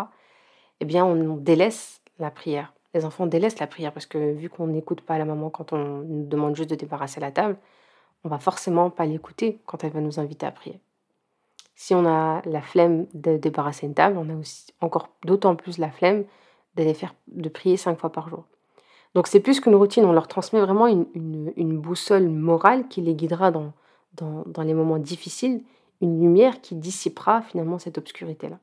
eh 0.81 0.85
bien, 0.85 1.05
on 1.05 1.37
délaisse 1.37 2.01
la 2.19 2.31
prière 2.31 2.73
les 2.95 3.05
enfants 3.05 3.27
délaissent 3.27 3.59
la 3.59 3.67
prière 3.67 3.93
parce 3.93 4.07
que 4.07 4.33
vu 4.33 4.49
qu'on 4.49 4.69
n'écoute 4.69 5.01
pas 5.01 5.19
la 5.19 5.25
maman 5.25 5.51
quand 5.51 5.73
on 5.73 5.79
nous 5.79 6.27
demande 6.27 6.57
juste 6.57 6.71
de 6.71 6.77
débarrasser 6.77 7.21
la 7.21 7.33
table, 7.33 7.57
on 8.23 8.29
va 8.29 8.39
forcément 8.39 8.89
pas 8.89 9.05
l'écouter 9.05 9.61
quand 9.67 9.85
elle 9.85 9.93
va 9.93 10.01
nous 10.01 10.21
inviter 10.21 10.47
à 10.47 10.53
prier. 10.53 10.81
Si 11.75 11.93
on 11.95 12.07
a 12.07 12.41
la 12.45 12.63
flemme 12.63 13.07
de 13.13 13.37
débarrasser 13.37 13.87
une 13.87 13.95
table, 13.95 14.17
on 14.17 14.31
a 14.31 14.37
aussi 14.37 14.73
encore 14.81 15.09
d'autant 15.25 15.57
plus 15.57 15.79
la 15.79 15.91
flemme 15.91 16.25
d'aller 16.77 16.95
faire 16.95 17.15
de 17.27 17.49
prier 17.49 17.77
cinq 17.77 17.99
fois 17.99 18.13
par 18.13 18.29
jour. 18.29 18.45
Donc 19.15 19.29
c'est 19.29 19.41
plus 19.41 19.61
qu'une 19.61 19.77
routine, 19.77 20.05
on 20.05 20.13
leur 20.13 20.29
transmet 20.29 20.61
vraiment 20.61 20.89
une, 20.89 21.79
boussole 21.79 22.29
morale 22.29 22.89
qui 22.89 23.01
les 23.01 23.15
guidera 23.15 23.53
dans, 23.53 23.73
les 24.63 24.75
moments 24.75 24.99
difficiles, 24.99 25.63
une 26.01 26.21
lumière 26.21 26.61
qui 26.61 26.75
dissipera 26.75 27.43
finalement 27.43 27.79
cette 27.79 27.99
obscurité-là. 27.99 28.59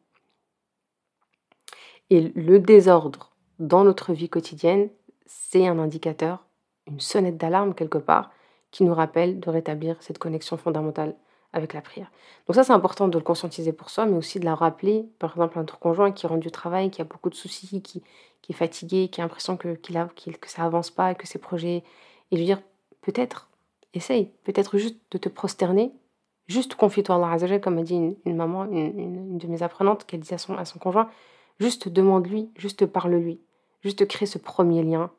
Et 2.09 2.21
le 2.35 2.59
désordre 2.59 3.31
dans 3.59 3.85
notre 3.85 4.11
vie 4.11 4.27
quotidienne, 4.27 4.89
c'est 5.25 5.65
un 5.65 5.79
indicateur, 5.79 6.45
une 6.87 6.99
sonnette 6.99 7.37
d'alarme 7.37 7.73
quelque 7.73 7.97
part, 7.97 8.31
qui 8.71 8.83
nous 8.83 8.93
rappelle 8.93 9.39
de 9.39 9.49
rétablir 9.49 9.95
cette 10.01 10.17
connexion 10.17 10.57
fondamentale 10.57 11.15
avec 11.53 11.73
la 11.73 11.81
prière. 11.81 12.11
Donc 12.47 12.55
ça, 12.55 12.63
c'est 12.63 12.73
important 12.73 13.07
de 13.07 13.17
le 13.17 13.23
conscientiser 13.23 13.73
pour 13.73 13.89
soi, 13.89 14.05
mais 14.05 14.17
aussi 14.17 14.39
de 14.39 14.45
la 14.45 14.55
rappeler, 14.55 15.05
par 15.19 15.31
exemple, 15.31 15.57
à 15.57 15.61
notre 15.61 15.79
conjoint 15.79 16.11
qui 16.11 16.27
rentre 16.27 16.41
du 16.41 16.51
travail, 16.51 16.91
qui 16.91 17.01
a 17.01 17.05
beaucoup 17.05 17.29
de 17.29 17.35
soucis, 17.35 17.81
qui, 17.81 18.01
qui 18.41 18.51
est 18.51 18.55
fatigué, 18.55 19.09
qui 19.09 19.21
a 19.21 19.23
l'impression 19.23 19.57
que, 19.57 19.77
a, 19.95 20.07
que 20.07 20.49
ça 20.49 20.63
avance 20.63 20.91
pas, 20.91 21.15
que 21.15 21.27
ses 21.27 21.39
projets... 21.39 21.83
Et 22.33 22.37
lui 22.37 22.45
dire, 22.45 22.61
peut-être, 23.01 23.49
essaye, 23.93 24.31
peut-être 24.45 24.77
juste 24.77 24.97
de 25.11 25.17
te 25.17 25.27
prosterner, 25.27 25.91
juste 26.47 26.75
confie-toi 26.75 27.15
à 27.15 27.33
Allah 27.33 27.59
comme 27.59 27.77
a 27.77 27.83
dit 27.83 28.15
une, 28.25 28.35
maman, 28.37 28.63
une, 28.65 28.97
une, 28.97 29.37
de 29.37 29.47
mes 29.47 29.63
apprenantes, 29.63 30.05
qu'elle 30.05 30.21
disait 30.21 30.35
à 30.35 30.37
son, 30.37 30.55
à 30.55 30.63
son 30.63 30.79
conjoint, 30.79 31.09
juste 31.59 31.89
demande-lui, 31.89 32.49
juste 32.55 32.85
parle-lui 32.85 33.41
juste 33.83 34.07
créer 34.07 34.27
ce 34.27 34.37
premier 34.37 34.83
lien. 34.83 35.11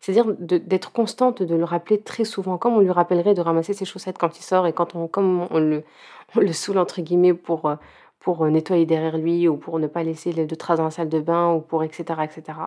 C'est-à-dire 0.00 0.26
d'être 0.38 0.92
constante, 0.92 1.42
de 1.42 1.54
le 1.54 1.64
rappeler 1.64 2.00
très 2.00 2.24
souvent, 2.24 2.58
comme 2.58 2.74
on 2.74 2.80
lui 2.80 2.90
rappellerait 2.90 3.34
de 3.34 3.40
ramasser 3.40 3.72
ses 3.72 3.84
chaussettes 3.84 4.18
quand 4.18 4.38
il 4.38 4.42
sort 4.42 4.66
et 4.66 4.72
quand 4.72 4.94
on, 4.94 5.08
comme 5.08 5.46
on 5.50 5.58
le, 5.58 5.82
saoule 6.52 6.78
entre 6.78 7.00
guillemets 7.00 7.34
pour, 7.34 7.66
euh, 7.66 7.76
pour 8.20 8.46
nettoyer 8.46 8.86
derrière 8.86 9.16
lui 9.16 9.48
ou 9.48 9.56
pour 9.56 9.78
ne 9.78 9.86
pas 9.86 10.02
laisser 10.02 10.32
de 10.32 10.54
traces 10.54 10.78
dans 10.78 10.84
la 10.84 10.90
salle 10.90 11.08
de 11.08 11.20
bain 11.20 11.52
ou 11.52 11.60
pour 11.60 11.84
etc. 11.84 12.20
etc. 12.22 12.58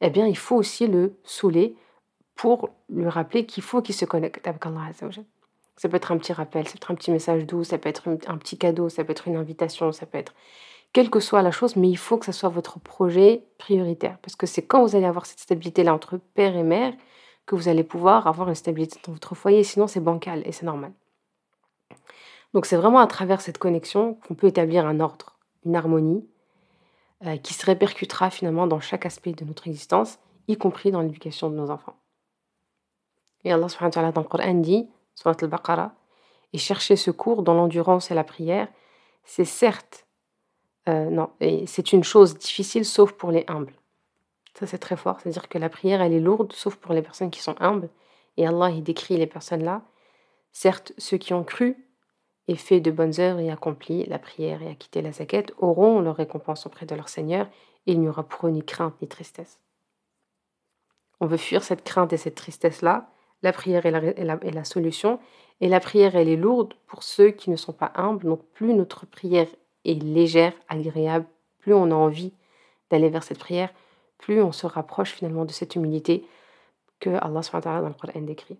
Eh 0.00 0.10
bien, 0.10 0.26
il 0.26 0.36
faut 0.36 0.56
aussi 0.56 0.86
le 0.86 1.16
saouler 1.24 1.76
pour 2.34 2.70
lui 2.88 3.08
rappeler 3.08 3.46
qu'il 3.46 3.62
faut 3.62 3.80
qu'il 3.80 3.94
se 3.94 4.04
connecte 4.04 4.46
avec 4.46 4.64
Allah 4.66 4.90
Ça 5.76 5.88
peut 5.88 5.96
être 5.96 6.12
un 6.12 6.18
petit 6.18 6.32
rappel, 6.32 6.66
ça 6.66 6.72
peut 6.72 6.78
être 6.78 6.90
un 6.90 6.94
petit 6.96 7.10
message 7.10 7.46
doux, 7.46 7.64
ça 7.64 7.78
peut 7.78 7.88
être 7.88 8.08
un 8.08 8.38
petit 8.38 8.58
cadeau, 8.58 8.88
ça 8.88 9.04
peut 9.04 9.12
être 9.12 9.28
une 9.28 9.36
invitation, 9.36 9.92
ça 9.92 10.06
peut 10.06 10.18
être 10.18 10.34
quelle 10.94 11.10
que 11.10 11.18
soit 11.18 11.42
la 11.42 11.50
chose, 11.50 11.74
mais 11.74 11.90
il 11.90 11.98
faut 11.98 12.18
que 12.18 12.24
ce 12.24 12.32
soit 12.32 12.48
votre 12.48 12.78
projet 12.78 13.44
prioritaire. 13.58 14.16
Parce 14.22 14.36
que 14.36 14.46
c'est 14.46 14.62
quand 14.62 14.80
vous 14.80 14.94
allez 14.94 15.06
avoir 15.06 15.26
cette 15.26 15.40
stabilité-là 15.40 15.92
entre 15.92 16.18
père 16.18 16.56
et 16.56 16.62
mère 16.62 16.94
que 17.46 17.56
vous 17.56 17.68
allez 17.68 17.82
pouvoir 17.82 18.28
avoir 18.28 18.48
une 18.48 18.54
stabilité 18.54 19.00
dans 19.04 19.12
votre 19.12 19.34
foyer. 19.34 19.64
Sinon, 19.64 19.88
c'est 19.88 19.98
bancal 19.98 20.42
et 20.46 20.52
c'est 20.52 20.64
normal. 20.64 20.92
Donc, 22.54 22.64
c'est 22.64 22.76
vraiment 22.76 23.00
à 23.00 23.08
travers 23.08 23.40
cette 23.40 23.58
connexion 23.58 24.14
qu'on 24.26 24.34
peut 24.34 24.46
établir 24.46 24.86
un 24.86 25.00
ordre, 25.00 25.36
une 25.66 25.74
harmonie 25.74 26.24
euh, 27.26 27.36
qui 27.38 27.54
se 27.54 27.66
répercutera 27.66 28.30
finalement 28.30 28.68
dans 28.68 28.80
chaque 28.80 29.04
aspect 29.04 29.32
de 29.32 29.44
notre 29.44 29.66
existence, 29.66 30.20
y 30.46 30.56
compris 30.56 30.92
dans 30.92 31.00
l'éducation 31.00 31.50
de 31.50 31.56
nos 31.56 31.70
enfants. 31.70 31.96
Et 33.42 33.52
Allah 33.52 33.68
subhanahu 33.68 33.88
wa 33.88 33.94
ta'ala 33.94 34.12
dans 34.12 34.20
le 34.20 34.28
Coran 34.28 34.54
dit, 34.54 34.88
Surat 35.16 35.34
al-Baqarah, 35.42 35.92
et 36.52 36.58
chercher 36.58 36.94
secours 36.94 37.42
dans 37.42 37.54
l'endurance 37.54 38.12
et 38.12 38.14
la 38.14 38.22
prière, 38.22 38.68
c'est 39.24 39.44
certes 39.44 40.03
euh, 40.88 41.08
non, 41.08 41.30
et 41.40 41.66
c'est 41.66 41.92
une 41.92 42.04
chose 42.04 42.36
difficile 42.36 42.84
sauf 42.84 43.12
pour 43.12 43.30
les 43.30 43.44
humbles. 43.48 43.72
Ça, 44.54 44.66
c'est 44.66 44.78
très 44.78 44.96
fort. 44.96 45.20
C'est-à-dire 45.20 45.48
que 45.48 45.58
la 45.58 45.68
prière, 45.68 46.02
elle 46.02 46.12
est 46.12 46.20
lourde 46.20 46.52
sauf 46.52 46.76
pour 46.76 46.94
les 46.94 47.02
personnes 47.02 47.30
qui 47.30 47.40
sont 47.40 47.56
humbles. 47.60 47.88
Et 48.36 48.46
Allah, 48.46 48.70
il 48.70 48.82
décrit 48.82 49.16
les 49.16 49.26
personnes-là. 49.26 49.82
Certes, 50.52 50.92
ceux 50.98 51.16
qui 51.16 51.34
ont 51.34 51.44
cru 51.44 51.76
et 52.46 52.56
fait 52.56 52.80
de 52.80 52.90
bonnes 52.90 53.18
œuvres 53.18 53.40
et 53.40 53.50
accompli 53.50 54.04
la 54.04 54.18
prière 54.18 54.62
et 54.62 54.68
acquitté 54.68 55.02
la 55.02 55.12
zaquette 55.12 55.52
auront 55.58 56.00
leur 56.00 56.16
récompense 56.16 56.66
auprès 56.66 56.86
de 56.86 56.94
leur 56.94 57.08
Seigneur 57.08 57.46
et 57.86 57.92
il 57.92 58.00
n'y 58.00 58.08
aura 58.08 58.22
pour 58.22 58.48
eux 58.48 58.52
ni 58.52 58.64
crainte 58.64 58.94
ni 59.00 59.08
tristesse. 59.08 59.60
On 61.20 61.26
veut 61.26 61.38
fuir 61.38 61.64
cette 61.64 61.82
crainte 61.82 62.12
et 62.12 62.16
cette 62.16 62.34
tristesse-là. 62.34 63.10
La 63.42 63.52
prière 63.52 63.86
est 63.86 63.90
la, 63.90 64.02
est 64.02 64.54
la 64.54 64.64
solution. 64.64 65.18
Et 65.60 65.68
la 65.68 65.80
prière, 65.80 66.16
elle 66.16 66.28
est 66.28 66.36
lourde 66.36 66.74
pour 66.86 67.02
ceux 67.02 67.30
qui 67.30 67.50
ne 67.50 67.56
sont 67.56 67.72
pas 67.72 67.92
humbles. 67.94 68.26
Donc 68.26 68.44
plus 68.52 68.74
notre 68.74 69.06
prière 69.06 69.48
et 69.84 69.94
légère, 69.94 70.52
agréable, 70.68 71.26
plus 71.58 71.74
on 71.74 71.90
a 71.90 71.94
envie 71.94 72.32
d'aller 72.90 73.08
vers 73.08 73.22
cette 73.22 73.38
prière, 73.38 73.72
plus 74.18 74.42
on 74.42 74.52
se 74.52 74.66
rapproche 74.66 75.12
finalement 75.12 75.44
de 75.44 75.52
cette 75.52 75.74
humilité 75.76 76.26
que 77.00 77.10
Allah 77.10 77.40
dans 77.60 77.88
le 77.88 77.94
Coran 77.94 78.20
décrit. 78.22 78.58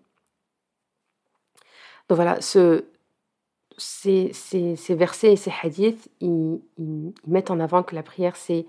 Donc 2.07 2.17
voilà, 2.17 2.39
ce, 2.41 2.85
ces, 3.77 4.31
ces, 4.33 4.95
versets 4.95 5.33
et 5.33 5.35
ces 5.35 5.51
hadiths, 5.63 6.09
ils, 6.19 6.59
mettent 7.25 7.51
en 7.51 7.59
avant 7.59 7.83
que 7.83 7.95
la 7.95 8.03
prière, 8.03 8.35
c'est 8.35 8.65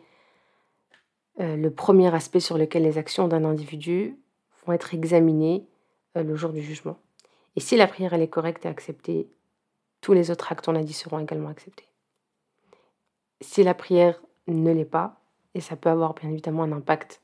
euh, 1.41 1.57
le 1.57 1.71
premier 1.71 2.15
aspect 2.15 2.41
sur 2.41 2.57
lequel 2.57 2.83
les 2.83 2.99
actions 2.99 3.29
d'un 3.29 3.45
individu 3.45 4.17
vont 4.65 4.73
être 4.73 4.95
examinées 4.95 5.67
euh, 6.17 6.23
le 6.23 6.35
jour 6.35 6.51
du 6.51 6.63
jugement. 6.63 6.99
Et 7.57 7.61
si 7.61 7.77
la 7.77 7.87
prière 7.87 8.15
elle 8.15 8.23
est 8.23 8.29
correcte 8.29 8.65
et 8.65 8.69
acceptée, 8.69 9.29
tous 10.01 10.13
les 10.13 10.31
autres 10.31 10.51
actes, 10.53 10.69
on 10.69 10.75
a 10.75 10.83
dit, 10.83 10.93
seront 10.93 11.19
également 11.19 11.49
acceptés 11.49 11.87
si 13.41 13.63
la 13.63 13.75
prière 13.75 14.21
ne 14.47 14.73
l'est 14.73 14.85
pas, 14.85 15.21
et 15.55 15.61
ça 15.61 15.77
peut 15.77 15.89
avoir 15.89 16.15
bien 16.15 16.31
évidemment 16.31 16.63
un 16.63 16.73
impact 16.73 17.21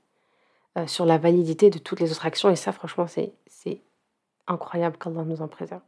euh, 0.78 0.86
sur 0.86 1.04
la 1.04 1.18
validité 1.18 1.70
de 1.70 1.78
toutes 1.78 2.00
les 2.00 2.10
autres 2.12 2.26
actions, 2.26 2.50
et 2.50 2.56
ça 2.56 2.72
franchement 2.72 3.06
c'est, 3.06 3.34
incroyable 4.48 4.96
qu'Allah 4.98 5.22
nous 5.24 5.40
en 5.40 5.48
préserve. 5.48 5.82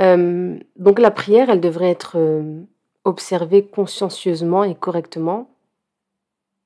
Euh, 0.00 0.58
donc 0.76 0.98
la 0.98 1.10
prière, 1.10 1.50
elle 1.50 1.60
devrait 1.60 1.90
être 1.90 2.16
euh, 2.16 2.62
observée 3.04 3.66
consciencieusement 3.66 4.62
et 4.62 4.74
correctement, 4.74 5.50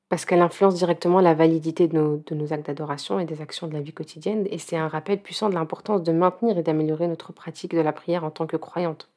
parce 0.08 0.24
qu'elle 0.24 0.42
influence 0.42 0.74
directement 0.74 1.20
la 1.20 1.34
validité 1.34 1.86
de 1.86 1.96
nos, 1.96 2.16
de 2.26 2.34
nos 2.34 2.52
actes 2.52 2.66
d'adoration 2.66 3.20
et 3.20 3.24
des 3.24 3.40
actions 3.40 3.68
de 3.68 3.72
la 3.72 3.80
vie 3.80 3.92
quotidienne, 3.92 4.46
et 4.50 4.58
c'est 4.58 4.76
un 4.76 4.88
rappel 4.88 5.22
puissant 5.22 5.48
de 5.48 5.54
l'importance 5.54 6.02
de 6.02 6.12
maintenir 6.12 6.58
et 6.58 6.62
d'améliorer 6.62 7.06
notre 7.06 7.32
pratique 7.32 7.74
de 7.74 7.80
la 7.80 7.92
prière 7.92 8.24
en 8.24 8.30
tant 8.30 8.46
que 8.46 8.56
croyante. 8.56 9.08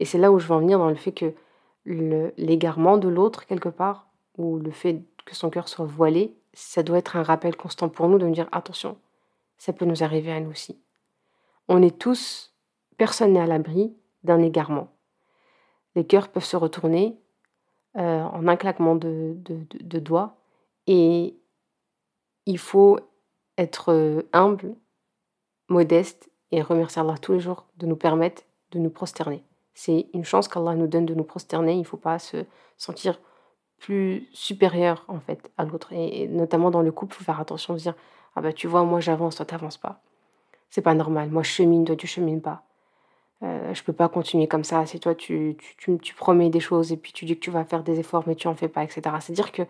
Et 0.00 0.04
c'est 0.04 0.18
là 0.18 0.32
où 0.32 0.38
je 0.38 0.46
veux 0.46 0.54
en 0.54 0.60
venir 0.60 0.78
dans 0.78 0.88
le 0.88 0.94
fait 0.94 1.12
que 1.12 1.34
l'égarement 1.86 2.96
de 2.96 3.08
l'autre, 3.08 3.46
quelque 3.46 3.68
part, 3.68 4.08
ou 4.38 4.58
le 4.58 4.70
fait 4.70 5.02
que 5.24 5.34
son 5.34 5.50
cœur 5.50 5.68
soit 5.68 5.84
voilé, 5.84 6.34
ça 6.52 6.82
doit 6.82 6.98
être 6.98 7.16
un 7.16 7.22
rappel 7.22 7.56
constant 7.56 7.88
pour 7.88 8.08
nous 8.08 8.18
de 8.18 8.26
nous 8.26 8.34
dire 8.34 8.48
attention, 8.52 8.96
ça 9.58 9.72
peut 9.72 9.84
nous 9.84 10.02
arriver 10.02 10.32
à 10.32 10.40
nous 10.40 10.50
aussi. 10.50 10.78
On 11.68 11.82
est 11.82 11.98
tous, 11.98 12.54
personne 12.96 13.32
n'est 13.32 13.40
à 13.40 13.46
l'abri 13.46 13.94
d'un 14.22 14.40
égarement. 14.42 14.88
Les 15.94 16.04
cœurs 16.04 16.28
peuvent 16.28 16.44
se 16.44 16.56
retourner 16.56 17.16
euh, 17.96 18.22
en 18.22 18.48
un 18.48 18.56
claquement 18.56 18.96
de, 18.96 19.36
de, 19.36 19.98
doigts 20.00 20.36
et 20.86 21.36
il 22.46 22.58
faut 22.58 22.98
être 23.56 23.92
euh, 23.92 24.22
humble, 24.32 24.74
modeste 25.68 26.30
et 26.50 26.60
remercier 26.60 27.00
Allah 27.00 27.16
tous 27.18 27.32
les 27.32 27.40
jours 27.40 27.66
de 27.76 27.86
nous 27.86 27.96
permettre 27.96 28.42
de 28.72 28.80
nous 28.80 28.90
prosterner. 28.90 29.44
C'est 29.74 30.06
une 30.14 30.24
chance 30.24 30.48
qu'Allah 30.48 30.74
nous 30.74 30.86
donne 30.86 31.06
de 31.06 31.14
nous 31.14 31.24
prosterner. 31.24 31.74
Il 31.74 31.80
ne 31.80 31.84
faut 31.84 31.96
pas 31.96 32.18
se 32.18 32.44
sentir 32.76 33.20
plus 33.78 34.28
supérieur 34.32 35.04
en 35.08 35.20
fait 35.20 35.50
à 35.58 35.64
l'autre. 35.64 35.92
Et, 35.92 36.28
notamment 36.28 36.70
dans 36.70 36.82
le 36.82 36.92
couple, 36.92 37.14
il 37.14 37.18
faut 37.18 37.24
faire 37.24 37.40
attention 37.40 37.74
de 37.74 37.78
dire 37.80 37.94
Ah 38.36 38.40
bah 38.40 38.52
tu 38.52 38.68
vois, 38.68 38.84
moi 38.84 39.00
j'avance, 39.00 39.36
toi 39.36 39.44
t'avances 39.44 39.76
pas. 39.76 40.00
C'est 40.70 40.82
pas 40.82 40.94
normal. 40.94 41.30
Moi 41.30 41.42
je 41.42 41.50
chemine, 41.50 41.84
toi 41.84 41.96
tu 41.96 42.06
chemines 42.06 42.40
pas. 42.40 42.62
Euh, 43.42 43.74
je 43.74 43.82
peux 43.82 43.92
pas 43.92 44.08
continuer 44.08 44.46
comme 44.46 44.64
ça. 44.64 44.86
C'est 44.86 45.00
toi, 45.00 45.14
tu, 45.14 45.56
tu, 45.78 45.98
tu, 45.98 46.14
promets 46.14 46.50
des 46.50 46.60
choses 46.60 46.92
et 46.92 46.96
puis 46.96 47.12
tu 47.12 47.24
dis 47.24 47.34
que 47.34 47.40
tu 47.40 47.50
vas 47.50 47.64
faire 47.64 47.82
des 47.82 47.98
efforts, 48.00 48.24
mais 48.26 48.36
tu 48.36 48.48
en 48.48 48.54
fais 48.54 48.68
pas, 48.68 48.84
etc. 48.84 49.02
C'est-à-dire 49.20 49.52
que 49.52 49.62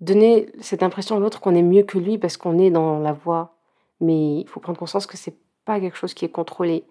donner 0.00 0.50
cette 0.60 0.82
impression 0.82 1.16
à 1.16 1.20
l'autre 1.20 1.40
qu'on 1.40 1.54
est 1.54 1.62
mieux 1.62 1.82
que 1.84 1.98
lui 1.98 2.18
parce 2.18 2.36
qu'on 2.36 2.58
est 2.58 2.70
dans 2.70 2.98
la 2.98 3.12
voie, 3.12 3.54
mais 4.00 4.40
il 4.40 4.48
faut 4.48 4.60
prendre 4.60 4.78
conscience 4.78 5.06
que 5.06 5.16
c'est 5.16 5.36
pas 5.64 5.78
quelque 5.78 5.96
chose 5.96 6.14
qui 6.14 6.24
est 6.24 6.30
contrôlé, 6.30 6.84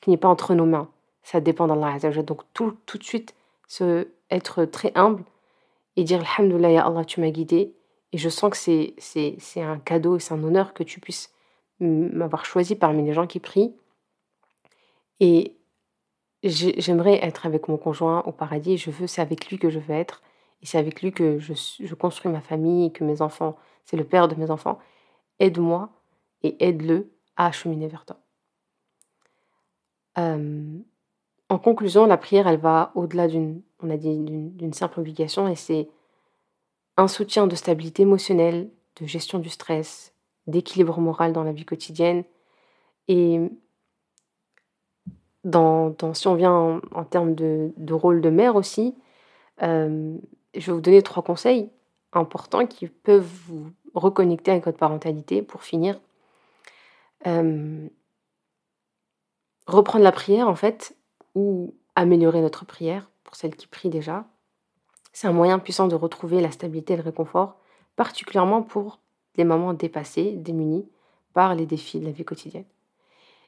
qui 0.00 0.10
n'est 0.10 0.16
pas 0.16 0.28
entre 0.28 0.54
nos 0.54 0.66
mains 0.66 0.90
ça 1.26 1.40
dépend 1.40 1.66
d'Allah 1.66 1.98
Donc 2.22 2.42
tout, 2.52 2.76
tout 2.86 2.98
de 2.98 3.02
suite, 3.02 3.34
se, 3.66 4.06
être 4.30 4.64
très 4.64 4.92
humble 4.94 5.24
et 5.96 6.04
dire 6.04 6.20
Alhamdulillah, 6.20 6.70
ya 6.70 6.86
Allah, 6.86 7.04
tu 7.04 7.20
m'as 7.20 7.30
guidé. 7.30 7.74
Et 8.12 8.18
je 8.18 8.28
sens 8.28 8.48
que 8.48 8.56
c'est, 8.56 8.94
c'est, 8.98 9.34
c'est 9.40 9.60
un 9.60 9.80
cadeau 9.80 10.16
et 10.16 10.20
c'est 10.20 10.34
un 10.34 10.44
honneur 10.44 10.72
que 10.72 10.84
tu 10.84 11.00
puisses 11.00 11.34
m'avoir 11.80 12.44
choisi 12.44 12.76
parmi 12.76 13.04
les 13.04 13.12
gens 13.12 13.26
qui 13.26 13.40
prient. 13.40 13.74
Et 15.18 15.56
j'aimerais 16.44 17.18
être 17.24 17.44
avec 17.44 17.66
mon 17.66 17.76
conjoint 17.76 18.22
au 18.22 18.30
paradis. 18.30 18.76
Je 18.76 18.92
veux, 18.92 19.08
c'est 19.08 19.20
avec 19.20 19.50
lui 19.50 19.58
que 19.58 19.68
je 19.68 19.80
veux 19.80 19.94
être. 19.94 20.22
Et 20.62 20.66
c'est 20.66 20.78
avec 20.78 21.02
lui 21.02 21.10
que 21.10 21.40
je, 21.40 21.54
je 21.54 21.94
construis 21.96 22.30
ma 22.30 22.40
famille, 22.40 22.92
que 22.92 23.02
mes 23.02 23.20
enfants, 23.20 23.56
c'est 23.84 23.96
le 23.96 24.04
père 24.04 24.28
de 24.28 24.36
mes 24.36 24.52
enfants. 24.52 24.78
Aide-moi 25.40 25.90
et 26.44 26.56
aide-le 26.64 27.10
à 27.36 27.50
cheminer 27.50 27.88
vers 27.88 28.04
toi. 28.04 28.20
Euh, 30.18 30.78
en 31.48 31.58
conclusion, 31.58 32.06
la 32.06 32.16
prière, 32.16 32.48
elle 32.48 32.58
va 32.58 32.90
au-delà 32.94 33.28
d'une, 33.28 33.62
simple 34.72 35.00
obligation 35.00 35.48
et 35.48 35.54
c'est 35.54 35.88
un 36.96 37.08
soutien 37.08 37.46
de 37.46 37.54
stabilité 37.54 38.02
émotionnelle, 38.02 38.70
de 39.00 39.06
gestion 39.06 39.38
du 39.38 39.48
stress, 39.48 40.12
d'équilibre 40.46 40.98
moral 40.98 41.32
dans 41.32 41.44
la 41.44 41.52
vie 41.52 41.64
quotidienne. 41.64 42.24
Et 43.08 43.40
dans, 45.44 45.94
si 46.14 46.26
on 46.26 46.34
vient 46.34 46.80
en, 46.92 47.04
termes 47.04 47.34
de, 47.34 47.92
rôle 47.92 48.20
de 48.20 48.30
mère 48.30 48.56
aussi, 48.56 48.96
euh, 49.62 50.16
je 50.54 50.66
vais 50.66 50.72
vous 50.72 50.80
donner 50.80 51.02
trois 51.02 51.22
conseils 51.22 51.70
importants 52.12 52.66
qui 52.66 52.88
peuvent 52.88 53.30
vous 53.46 53.70
reconnecter 53.94 54.50
avec 54.50 54.64
votre 54.64 54.78
parentalité 54.78 55.42
pour 55.42 55.62
finir. 55.62 56.00
Euh, 57.26 57.88
reprendre 59.66 60.04
la 60.04 60.12
prière, 60.12 60.48
en 60.48 60.54
fait, 60.56 60.95
ou 61.36 61.74
améliorer 61.94 62.40
notre 62.40 62.64
prière, 62.64 63.08
pour 63.22 63.36
celles 63.36 63.54
qui 63.54 63.66
prient 63.66 63.90
déjà. 63.90 64.24
C'est 65.12 65.28
un 65.28 65.32
moyen 65.32 65.58
puissant 65.58 65.86
de 65.86 65.94
retrouver 65.94 66.40
la 66.40 66.50
stabilité 66.50 66.94
et 66.94 66.96
le 66.96 67.02
réconfort, 67.02 67.56
particulièrement 67.94 68.62
pour 68.62 68.98
les 69.36 69.44
moments 69.44 69.74
dépassés, 69.74 70.32
démunis 70.32 70.88
par 71.34 71.54
les 71.54 71.66
défis 71.66 72.00
de 72.00 72.06
la 72.06 72.10
vie 72.10 72.24
quotidienne. 72.24 72.64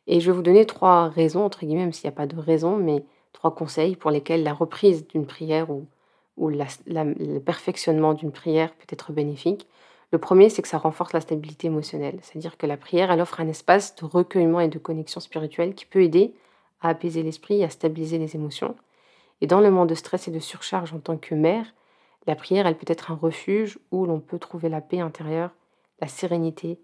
Et 0.07 0.20
je 0.20 0.31
vais 0.31 0.37
vous 0.37 0.42
donner 0.42 0.66
trois 0.66 1.09
raisons, 1.09 1.44
entre 1.44 1.61
guillemets, 1.61 1.81
même 1.81 1.92
s'il 1.92 2.09
n'y 2.09 2.14
a 2.14 2.16
pas 2.16 2.27
de 2.27 2.38
raison, 2.38 2.77
mais 2.77 3.05
trois 3.33 3.55
conseils 3.55 3.96
pour 3.96 4.11
lesquels 4.11 4.42
la 4.42 4.53
reprise 4.53 5.07
d'une 5.09 5.27
prière 5.27 5.70
ou, 5.70 5.87
ou 6.37 6.51
le 6.51 7.38
perfectionnement 7.38 8.12
d'une 8.12 8.33
prière 8.33 8.72
peut 8.74 8.87
être 8.90 9.12
bénéfique. 9.12 9.66
Le 10.12 10.18
premier, 10.18 10.51
c'est 10.51 10.61
que 10.62 10.68
ça 10.68 10.79
renforce 10.79 11.14
la 11.14 11.20
stabilité 11.22 11.68
émotionnelle, 11.68 12.18
c'est-à-dire 12.22 12.59
que 12.59 12.66
la 12.66 12.77
prière, 12.77 13.11
elle 13.11 13.20
offre 13.20 13.40
un 13.40 13.48
espace 13.48 13.96
de 13.96 14.05
recueillement 14.05 14.61
et 14.61 14.68
de 14.68 14.79
connexion 14.79 15.20
spirituelle 15.20 15.74
qui 15.74 15.87
peut 15.87 16.03
aider 16.03 16.35
à 16.81 16.91
apaiser 16.91 17.23
l'esprit, 17.23 17.64
à 17.64 17.71
stabiliser 17.71 18.19
les 18.19 18.35
émotions. 18.35 18.77
Et 19.41 19.47
dans 19.47 19.61
le 19.61 19.71
moment 19.71 19.87
de 19.87 19.95
stress 19.95 20.29
et 20.29 20.31
de 20.31 20.38
surcharge 20.38 20.93
en 20.93 20.99
tant 20.99 21.17
que 21.17 21.35
mère, 21.35 21.75
la 22.27 22.37
prière, 22.37 22.67
elle 22.67 22.77
peut 22.77 22.87
être 22.88 23.11
un 23.11 23.14
refuge 23.14 23.79
où 23.91 24.05
l'on 24.05 24.21
peut 24.21 24.38
trouver 24.38 24.69
la 24.69 24.81
paix 24.81 25.01
intérieure, 25.01 25.51
la 26.01 26.09
sérénité 26.09 26.79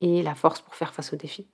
et 0.00 0.22
la 0.22 0.34
force 0.34 0.60
pour 0.60 0.74
faire 0.74 0.92
face 0.92 1.12
aux 1.12 1.16
défis. 1.16 1.46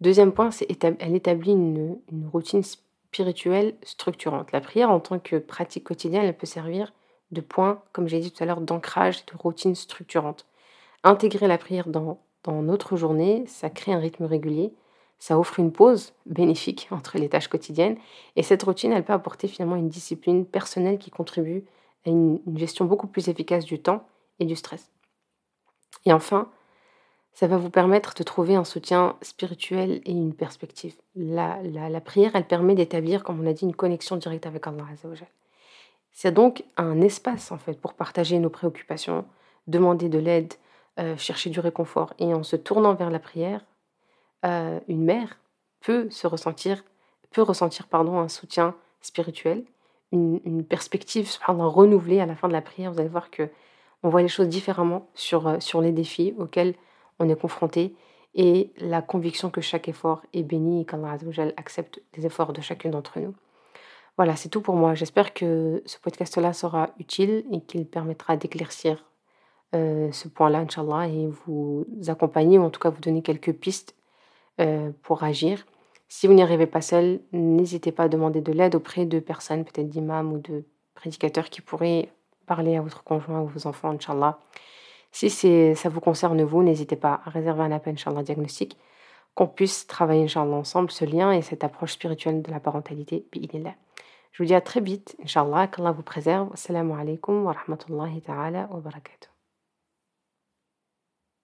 Deuxième 0.00 0.32
point, 0.32 0.50
c'est 0.50 0.66
elle 1.00 1.14
établit 1.14 1.52
une, 1.52 1.98
routine 2.32 2.62
spirituelle 2.62 3.74
structurante. 3.82 4.52
La 4.52 4.60
prière, 4.60 4.90
en 4.90 5.00
tant 5.00 5.18
que 5.18 5.36
pratique 5.36 5.84
quotidienne, 5.84 6.24
elle 6.24 6.36
peut 6.36 6.46
servir 6.46 6.92
de 7.30 7.40
point, 7.40 7.82
comme 7.92 8.08
j'ai 8.08 8.20
dit 8.20 8.30
tout 8.32 8.42
à 8.42 8.46
l'heure, 8.46 8.60
d'ancrage, 8.60 9.24
de 9.26 9.36
routine 9.36 9.74
structurante. 9.74 10.46
Intégrer 11.04 11.46
la 11.46 11.58
prière 11.58 11.88
dans 11.88 12.18
notre 12.46 12.96
journée, 12.96 13.44
ça 13.46 13.70
crée 13.70 13.92
un 13.92 13.98
rythme 13.98 14.24
régulier, 14.24 14.72
ça 15.18 15.38
offre 15.38 15.58
une 15.58 15.72
pause 15.72 16.12
bénéfique 16.26 16.88
entre 16.92 17.18
les 17.18 17.28
tâches 17.28 17.48
quotidiennes, 17.48 17.96
et 18.36 18.42
cette 18.42 18.62
routine, 18.62 18.92
elle 18.92 19.04
peut 19.04 19.12
apporter 19.12 19.48
finalement 19.48 19.76
une 19.76 19.88
discipline 19.88 20.44
personnelle 20.44 20.98
qui 20.98 21.10
contribue 21.10 21.64
à 22.06 22.10
une, 22.10 22.40
gestion 22.56 22.84
beaucoup 22.84 23.06
plus 23.06 23.28
efficace 23.28 23.64
du 23.64 23.80
temps 23.80 24.06
et 24.38 24.44
du 24.44 24.56
stress. 24.56 24.90
Et 26.04 26.12
enfin, 26.12 26.48
ça 27.32 27.46
va 27.46 27.56
vous 27.56 27.70
permettre 27.70 28.14
de 28.14 28.22
trouver 28.22 28.54
un 28.54 28.64
soutien 28.64 29.16
spirituel 29.22 30.00
et 30.04 30.12
une 30.12 30.34
perspective. 30.34 30.94
La, 31.14 31.60
la, 31.62 32.00
prière, 32.00 32.32
elle 32.34 32.46
permet 32.46 32.74
d'établir, 32.74 33.24
comme 33.24 33.40
on 33.40 33.46
a 33.46 33.52
dit, 33.52 33.64
une 33.64 33.74
connexion 33.74 34.16
directe 34.16 34.46
avec 34.46 34.66
Allah 34.66 34.86
c'est 36.20 36.32
donc 36.32 36.64
un 36.76 37.00
espace 37.00 37.52
en 37.52 37.58
fait 37.58 37.80
pour 37.80 37.94
partager 37.94 38.40
nos 38.40 38.50
préoccupations, 38.50 39.24
demander 39.68 40.08
de 40.08 40.18
l'aide, 40.18 40.52
euh, 40.98 41.16
chercher 41.16 41.48
du 41.48 41.60
réconfort. 41.60 42.12
Et 42.18 42.34
en 42.34 42.42
se 42.42 42.56
tournant 42.56 42.94
vers 42.94 43.10
la 43.10 43.20
prière, 43.20 43.64
euh, 44.44 44.80
une 44.88 45.04
mère 45.04 45.38
peut 45.80 46.08
se 46.10 46.26
ressentir, 46.26 46.84
peut 47.30 47.42
ressentir 47.42 47.86
pardon, 47.86 48.18
un 48.18 48.28
soutien 48.28 48.74
spirituel, 49.00 49.64
une, 50.12 50.64
perspective 50.64 51.30
renouvelée 51.46 52.20
à 52.20 52.26
la 52.26 52.34
fin 52.34 52.48
de 52.48 52.52
la 52.52 52.62
prière. 52.62 52.92
Vous 52.92 53.00
allez 53.00 53.08
voir 53.08 53.30
que 53.30 53.48
on 54.02 54.08
voit 54.10 54.22
les 54.22 54.28
choses 54.28 54.48
différemment 54.48 55.08
sur, 55.14 55.48
euh, 55.48 55.60
sur 55.60 55.80
les 55.80 55.92
défis 55.92 56.34
auxquels 56.38 56.74
on 57.18 57.28
est 57.28 57.38
confronté 57.38 57.94
et 58.34 58.72
la 58.78 59.02
conviction 59.02 59.50
que 59.50 59.60
chaque 59.60 59.88
effort 59.88 60.22
est 60.32 60.44
béni 60.44 60.82
et 60.82 60.84
qu'Allah 60.84 61.16
accepte 61.56 62.00
les 62.16 62.26
efforts 62.26 62.52
de 62.52 62.60
chacun 62.60 62.90
d'entre 62.90 63.18
nous. 63.18 63.34
Voilà, 64.16 64.36
c'est 64.36 64.48
tout 64.48 64.60
pour 64.60 64.74
moi. 64.74 64.94
J'espère 64.94 65.34
que 65.34 65.82
ce 65.86 65.98
podcast-là 65.98 66.52
sera 66.52 66.90
utile 66.98 67.44
et 67.52 67.60
qu'il 67.60 67.86
permettra 67.86 68.36
d'éclaircir 68.36 69.04
euh, 69.74 70.10
ce 70.12 70.28
point-là, 70.28 70.58
Inch'Allah, 70.58 71.08
et 71.08 71.26
vous 71.46 71.86
accompagner, 72.06 72.58
ou 72.58 72.62
en 72.62 72.70
tout 72.70 72.80
cas 72.80 72.90
vous 72.90 73.00
donner 73.00 73.22
quelques 73.22 73.52
pistes 73.52 73.94
euh, 74.60 74.90
pour 75.02 75.22
agir. 75.22 75.66
Si 76.08 76.26
vous 76.26 76.32
n'y 76.32 76.42
arrivez 76.42 76.66
pas 76.66 76.80
seul, 76.80 77.20
n'hésitez 77.32 77.92
pas 77.92 78.04
à 78.04 78.08
demander 78.08 78.40
de 78.40 78.52
l'aide 78.52 78.74
auprès 78.74 79.04
de 79.04 79.20
personnes, 79.20 79.64
peut-être 79.64 79.88
d'imams 79.88 80.32
ou 80.32 80.38
de 80.38 80.64
prédicateurs 80.94 81.50
qui 81.50 81.60
pourraient 81.60 82.08
parler 82.46 82.76
à 82.76 82.80
votre 82.80 83.04
conjoint 83.04 83.40
ou 83.40 83.46
vos 83.46 83.66
enfants, 83.66 83.90
Inch'Allah. 83.90 84.38
Si 85.12 85.30
ça 85.30 85.88
vous 85.88 86.00
concerne 86.00 86.42
vous, 86.42 86.62
n'hésitez 86.62 86.96
pas 86.96 87.20
à 87.24 87.30
réserver 87.30 87.62
un 87.62 87.72
appel, 87.72 87.94
Inch'Allah, 87.94 88.22
diagnostic, 88.22 88.76
qu'on 89.34 89.46
puisse 89.46 89.86
travailler, 89.86 90.24
Inch'Allah, 90.24 90.56
ensemble, 90.56 90.90
ce 90.90 91.04
lien 91.04 91.30
et 91.32 91.42
cette 91.42 91.62
approche 91.64 91.92
spirituelle 91.92 92.42
de 92.42 92.50
la 92.50 92.60
parentalité. 92.60 93.26
là. 93.54 93.74
Je 94.32 94.42
vous 94.42 94.46
dis 94.46 94.54
à 94.54 94.60
très 94.60 94.80
vite, 94.80 95.16
Inch'Allah, 95.22 95.68
qu'Allah 95.68 95.92
vous 95.92 96.02
préserve. 96.02 96.50
Assalamu 96.52 96.92
alaikum 96.92 97.44
wa 97.44 97.52
rahmatullahi 97.52 98.20
ta'ala 98.22 98.68
wa 98.70 98.80
barakatuh. 98.80 99.37